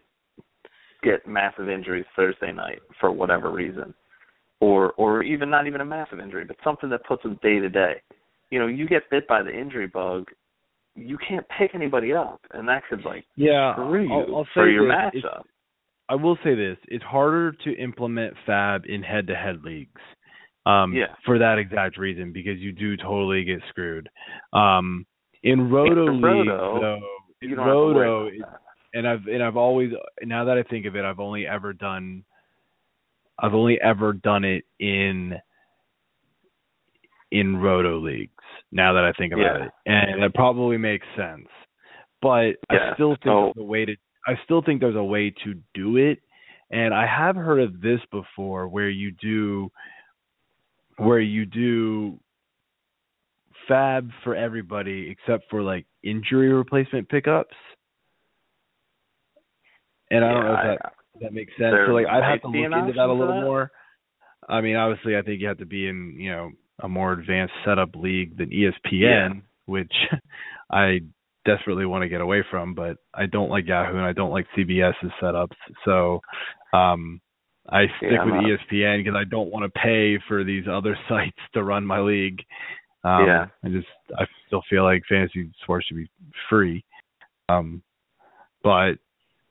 [1.03, 3.95] get massive injuries Thursday night for whatever reason,
[4.61, 7.69] or or even not even a massive injury, but something that puts them day to
[7.69, 7.95] day.
[8.51, 10.27] You know, you get bit by the injury bug,
[10.95, 14.67] you can't pick anybody up, and that could like yeah screw you I'll, I'll for
[14.67, 15.43] say your this, matchup.
[16.09, 20.01] I will say this: it's harder to implement FAAB in head-to-head leagues.
[20.67, 21.15] Um, Yeah.
[21.25, 24.09] For that exact reason, because you do totally get screwed.
[24.53, 25.07] Um,
[25.43, 27.01] in Roto the leagues, Roto, though,
[27.43, 28.43] in don't have to worry Roto, it-
[28.95, 32.25] and I've and I've always now that I think of it, I've only ever done,
[33.39, 35.39] I've only ever done it in
[37.31, 38.33] in Roto leagues.
[38.73, 39.65] Now that I think about Yeah.
[39.67, 41.49] it, and that probably makes sense.
[42.21, 43.97] But Yeah, I still think so- there's a way to.
[44.27, 46.21] I still think there's a way to do it,
[46.71, 49.71] and I have heard of this before, where you do,
[50.99, 52.19] where you do
[53.71, 57.55] FAAB for everybody except for like injury replacement pickups.
[60.11, 61.75] and I don't know if I- that that makes sense.
[61.87, 63.43] So like I'd have to look into that a little that.
[63.43, 63.71] more.
[64.49, 66.51] I mean, obviously, I think you have to be in you know
[66.83, 69.93] a more advanced setup league than ESPN, which
[70.71, 71.01] I
[71.45, 72.75] desperately want to get away from.
[72.75, 75.57] But I don't like Yahoo and I don't like CBS's setups.
[75.85, 76.21] So
[76.73, 77.21] um,
[77.69, 80.97] I stick Yeah, with not- ESPN because I don't want to pay for these other
[81.09, 82.41] sites to run my league.
[83.05, 83.47] Um, Yeah.
[83.65, 83.89] I just
[84.19, 86.11] I still feel like fantasy sports should be
[86.49, 86.85] free.
[87.49, 87.83] Um,
[88.63, 88.93] but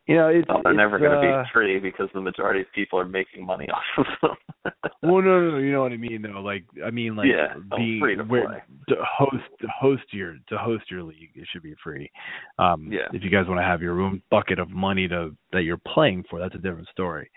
[0.07, 2.61] you know, it's Well, they're it's, never going to uh, be free because the majority
[2.61, 4.73] of people are making money off of them.
[5.03, 6.41] Well, no, no, no, you know what I mean though.
[6.41, 10.37] Like, I mean, like Yeah, oh, being free to where to host to host your
[10.49, 12.09] to host your league, it should be free.
[12.57, 13.07] Um, Yeah.
[13.13, 16.25] If you guys want to have your own bucket of money to that you're playing
[16.29, 17.29] for, that's a different story.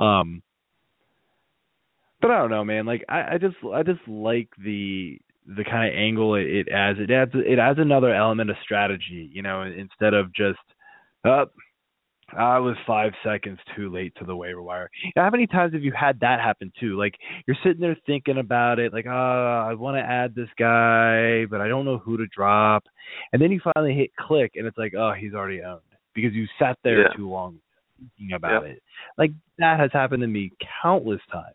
[0.00, 0.42] Um,
[2.20, 2.86] but I don't know, man.
[2.86, 6.98] Like, I, I just I just like the the kind of angle it, it adds.
[6.98, 9.30] It adds it adds another element of strategy.
[9.32, 10.58] You know, instead of just
[11.24, 11.52] up.
[12.36, 14.90] I was five seconds too late to the waiver wire.
[15.14, 16.98] Now, how many times have you had that happen too?
[16.98, 17.14] Like
[17.46, 21.60] you're sitting there thinking about it, like, oh, I want to add this guy, but
[21.60, 22.82] I don't know who to drop.
[23.32, 25.82] And then you finally hit click, and it's like, oh, he's already owned
[26.14, 27.08] because you sat there Yeah.
[27.16, 27.60] too long
[28.18, 28.72] thinking about Yep.
[28.72, 28.82] it.
[29.16, 30.50] Like that has happened to me
[30.82, 31.54] countless times.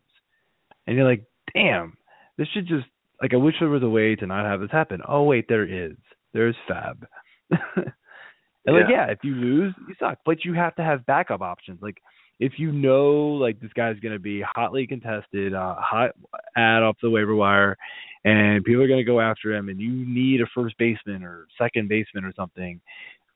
[0.88, 1.98] And you're like, damn,
[2.38, 2.88] this should just
[3.22, 5.02] like I wish there was a way to not have this happen.
[5.08, 5.96] Oh wait, there is.
[6.34, 7.04] There's FAAB.
[7.52, 9.06] and like Yeah.
[9.08, 10.20] yeah, if you lose, you suck.
[10.26, 11.80] But you have to have backup options.
[11.82, 11.98] Like
[12.40, 16.12] if you know like this guy's gonna be hotly contested, uh hot
[16.56, 17.78] ad off the waiver wire
[18.26, 21.90] and people are gonna go after him and you need a first baseman or second
[21.90, 22.80] baseman or something,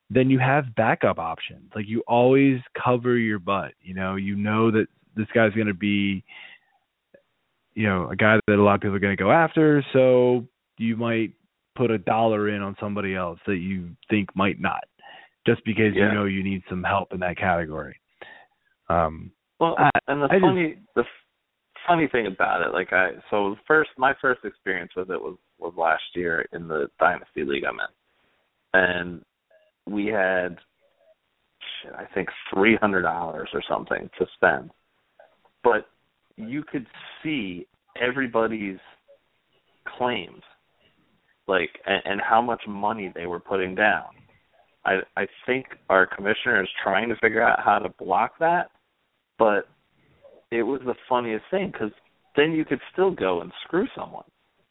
[0.09, 1.71] then you have backup options.
[1.75, 3.73] Like you always cover your butt.
[3.81, 6.23] You know, you know that this guy's gonna be
[7.75, 10.45] you know, a guy that a lot of people are going to go after, so
[10.77, 11.31] you might
[11.75, 14.83] put a dollar in on somebody else that you think might not,
[15.45, 16.07] just because Yeah.
[16.09, 17.99] you know you need some help in that category.
[18.89, 21.05] Um, Well, I- and the I just- funny the
[21.87, 25.73] funny thing about it, like I so first my first experience with it was was
[25.75, 27.87] last year in the dynasty league I'm in,
[28.73, 29.25] and
[29.85, 30.59] we had
[31.93, 34.71] I think three hundred dollars or something to spend,
[35.63, 35.89] but
[36.37, 36.85] you could
[37.23, 37.67] see
[38.01, 38.79] everybody's
[39.97, 40.41] claims,
[41.47, 44.05] like and, and how much money they were putting down.
[44.85, 48.69] I I think our commissioner is trying to figure out how to block that,
[49.37, 49.67] but
[50.51, 51.91] it was the funniest thing because
[52.35, 54.25] then you could still go and screw someone.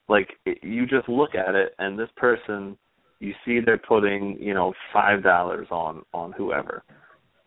[0.08, 2.76] Like it, you just look at it, and this person,
[3.20, 6.82] you see they're putting you know five dollars on on whoever,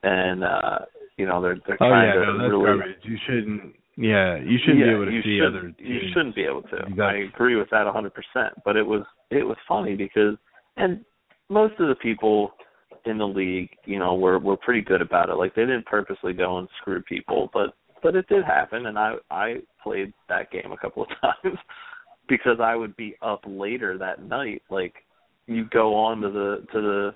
[0.04, 0.80] and uh
[1.18, 3.04] you know they're they're oh trying yeah, to no, that's really garbage.
[3.04, 3.76] You shouldn't.
[3.98, 5.74] Yeah, you shouldn't yeah, be able to you see shouldn't- other.
[5.80, 6.78] You shouldn't be able to.
[6.78, 7.04] Exactly.
[7.04, 8.12] I agree with that a 100%.
[8.64, 10.36] But it was it was funny because,
[10.78, 11.04] and
[11.50, 12.52] most of the people
[13.06, 15.34] in the league, you know, were were pretty good about it.
[15.36, 17.74] Like they didn't purposely go and screw people, but
[18.04, 21.58] but it did happen, and I I played that game a couple of times
[22.30, 24.62] because I would be up later that night.
[24.70, 24.94] Like
[25.48, 27.16] you go on to the to the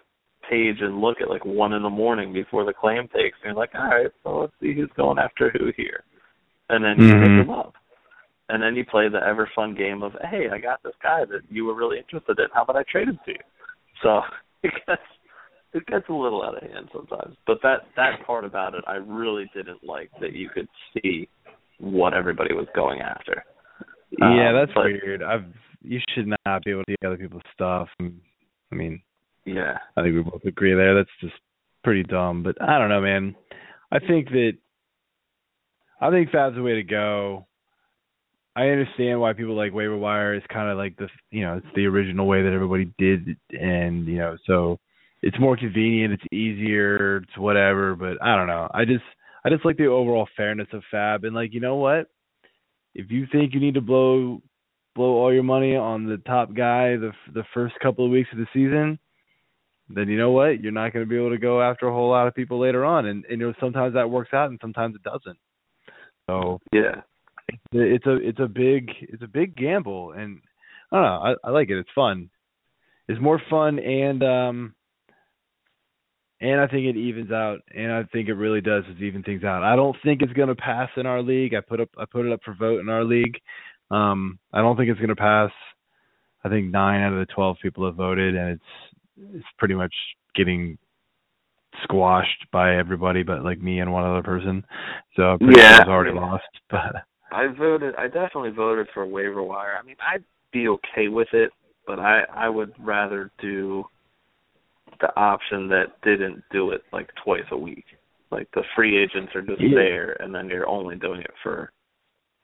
[0.50, 3.54] page and look at like one in the morning before the claim takes, and you're
[3.54, 6.04] like, all right, so let's see who's going after who here
[6.72, 7.20] and then you Mhm.
[7.40, 7.76] pick them up.
[8.50, 11.42] And then you play the ever fun game of, hey, I got this guy that
[11.50, 12.48] you were really interested in.
[12.54, 13.40] How about I trade him to you?
[14.02, 14.22] So
[14.64, 15.02] it gets
[15.74, 17.38] it gets a little out of hand sometimes.
[17.48, 21.30] But that that part about it, I really didn't like that you could see
[21.80, 23.44] what everybody was going after.
[24.20, 25.24] yeah, Um, that's but- weird.
[25.24, 25.46] I've
[25.84, 27.90] you should not be able to see other people's stuff.
[28.02, 29.02] I mean,
[29.46, 30.94] Yeah, I think we both agree there.
[30.94, 31.34] That's just
[31.84, 32.44] pretty dumb.
[32.44, 33.36] But I don't know, man.
[33.92, 34.54] I think that
[36.02, 37.46] I think FAAB's the way to go.
[38.56, 41.76] I understand why people like waiver wire is kind of like the you know it's
[41.76, 44.80] the original way that everybody did, and you know so
[45.22, 47.96] it's more convenient, it's easier, it's whatever.
[47.96, 48.70] But I don't know.
[48.74, 49.04] I just
[49.46, 52.08] I just like the overall fairness of FAAB, and like you know what,
[52.94, 54.42] if you think you need to blow
[54.96, 58.40] blow all your money on the top guy the the first couple of weeks of
[58.40, 59.00] the season,
[59.88, 60.62] then you know what?
[60.62, 62.84] You're not going to be able to go after a whole lot of people later
[62.84, 65.38] on, and, and you know sometimes that works out and sometimes it doesn't.
[66.32, 67.02] So yeah,
[67.74, 70.40] it's a it's a big it's a big gamble, and
[70.92, 71.36] I don't know.
[71.44, 71.78] I, I like it.
[71.78, 72.30] It's fun.
[73.10, 74.76] It's more fun, and um,
[76.40, 79.44] and I think it evens out, and I think it really does is even things
[79.44, 79.64] out.
[79.64, 81.54] I don't think it's going to pass in our league.
[81.54, 83.38] I put up I put it up for vote in our league.
[83.90, 85.52] Um, I don't think it's going to pass.
[86.46, 89.94] I think nine out of the twelve people have voted, and it's it's pretty much
[90.34, 90.78] getting
[91.84, 94.64] squashed by everybody but like me and one other person.
[95.16, 95.80] So I'm sure Yeah.
[95.82, 96.44] it's already lost.
[96.70, 96.96] But
[97.32, 97.96] I voted.
[97.96, 99.78] I definitely voted for waiver wire.
[99.80, 101.52] I mean, I'd be okay with it,
[101.88, 103.86] but I I would rather do
[105.00, 107.86] the option that didn't do it like twice a week.
[108.32, 109.76] Like the free agents are just Yeah.
[109.76, 111.72] there, and then you're only doing it for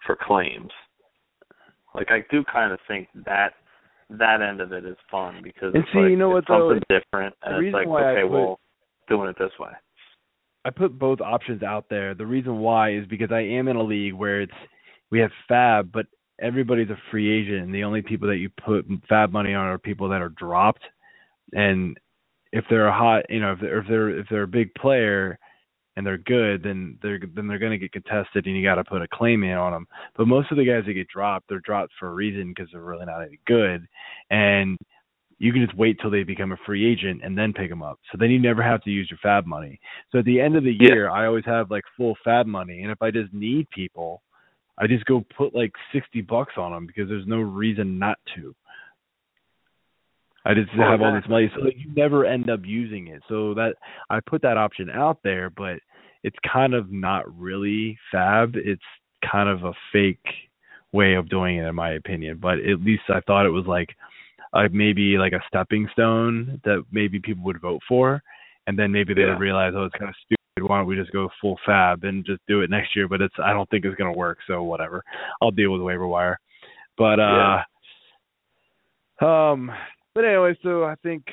[0.06, 0.72] for claims.
[1.94, 3.54] Like I do kind of think that
[4.10, 6.48] that end of it is fun because And it's see, like, you know what, it's
[6.48, 6.70] though?
[6.70, 8.60] something different, The and it's reason like why I okay, put- well,
[9.08, 9.72] doing it this way.
[10.66, 12.14] I put both options out there.
[12.14, 14.52] The reason why is because I am in a league where it's
[15.12, 16.08] we have FAAB, but
[16.42, 19.78] everybody's a free agent, and the only people that you put FAAB money on are
[19.78, 20.84] people that are dropped.
[21.54, 21.98] And
[22.52, 25.40] if they're a hot, you know, if they're if they're if they're a big player
[25.96, 28.84] and they're good, then they're then they're going to get contested, and you got to
[28.84, 29.88] put a claim in on them.
[30.16, 32.82] But most of the guys that get dropped, they're dropped for a reason because they're
[32.82, 33.88] really not any good,
[34.30, 34.78] and
[35.40, 38.00] you can just wait till they become a free agent and then pick them up.
[38.12, 39.80] So then you never have to use your FAAB money.
[40.12, 40.88] So at the end of the Yeah.
[40.94, 44.24] year, I always have like full FAAB money, and if I just need people,
[44.78, 48.56] I just go put like sixty bucks on them because there's no reason not to.
[50.46, 53.22] I just have all this money, so like, you never end up using it.
[53.28, 53.76] So that
[54.10, 55.80] I put that option out there, but
[56.24, 58.56] it's kind of not really FAAB.
[58.56, 58.82] It's
[59.30, 60.26] kind of a fake
[60.94, 62.38] way of doing it, in my opinion.
[62.42, 63.90] But at least I thought it was like,
[64.58, 68.22] uh, maybe like a stepping stone that maybe people would vote for,
[68.66, 69.30] and then maybe they Yeah.
[69.30, 70.38] would realize, oh, it's kind of stupid.
[70.68, 73.08] Why don't we just go full FAAB and just do it next year?
[73.08, 74.40] But it's I don't think it's gonna work.
[74.48, 75.04] So whatever,
[75.42, 76.40] I'll deal with waiver wire.
[76.98, 77.64] But uh,
[79.24, 79.72] um,
[80.16, 81.24] but anyway, so I think.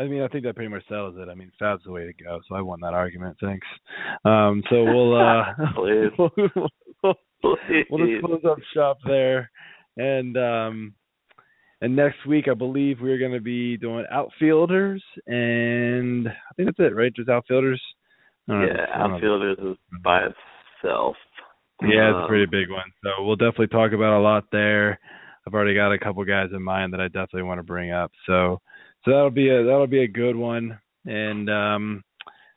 [0.00, 1.28] I mean, I think that pretty much settles it.
[1.28, 3.36] I mean, FAAB's the way to go, so I won that argument.
[3.40, 3.66] Thanks.
[4.24, 5.44] Um, so we'll uh,
[5.76, 6.30] we'll,
[7.02, 9.50] we'll, we'll just close up shop there,
[9.96, 10.94] and um,
[11.80, 16.80] and next week I believe we're going to be doing outfielders, and I think that's
[16.90, 17.12] it, right?
[17.14, 17.80] Just outfielders.
[18.48, 19.14] I know if yeah, it's- I don't know.
[19.16, 20.26] outfielders is by
[20.82, 21.16] itself.
[21.82, 22.90] Yeah, it's a Um, pretty big one.
[23.04, 24.98] So we'll definitely talk about a lot there.
[25.46, 28.10] I've already got a couple guys in mind that I definitely want to bring up.
[28.26, 28.60] So
[29.04, 30.78] so that'll be a that'll be a good one.
[31.06, 32.02] And um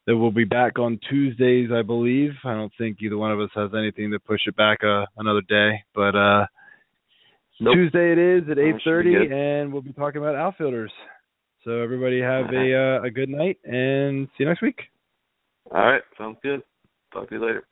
[0.07, 2.31] then we'll be back on Tuesdays, I believe.
[2.43, 5.41] I don't think either one of us has anything to push it back uh, another
[5.47, 5.83] day.
[5.93, 6.47] But uh
[7.61, 7.75] Nope.
[7.75, 10.91] Tuesday it is at eight thirty and we'll be talking about outfielders.
[11.63, 14.79] So everybody have a uh, a good night and see you next week.
[15.69, 16.63] All right, sounds good.
[17.13, 17.67] Talk to you later.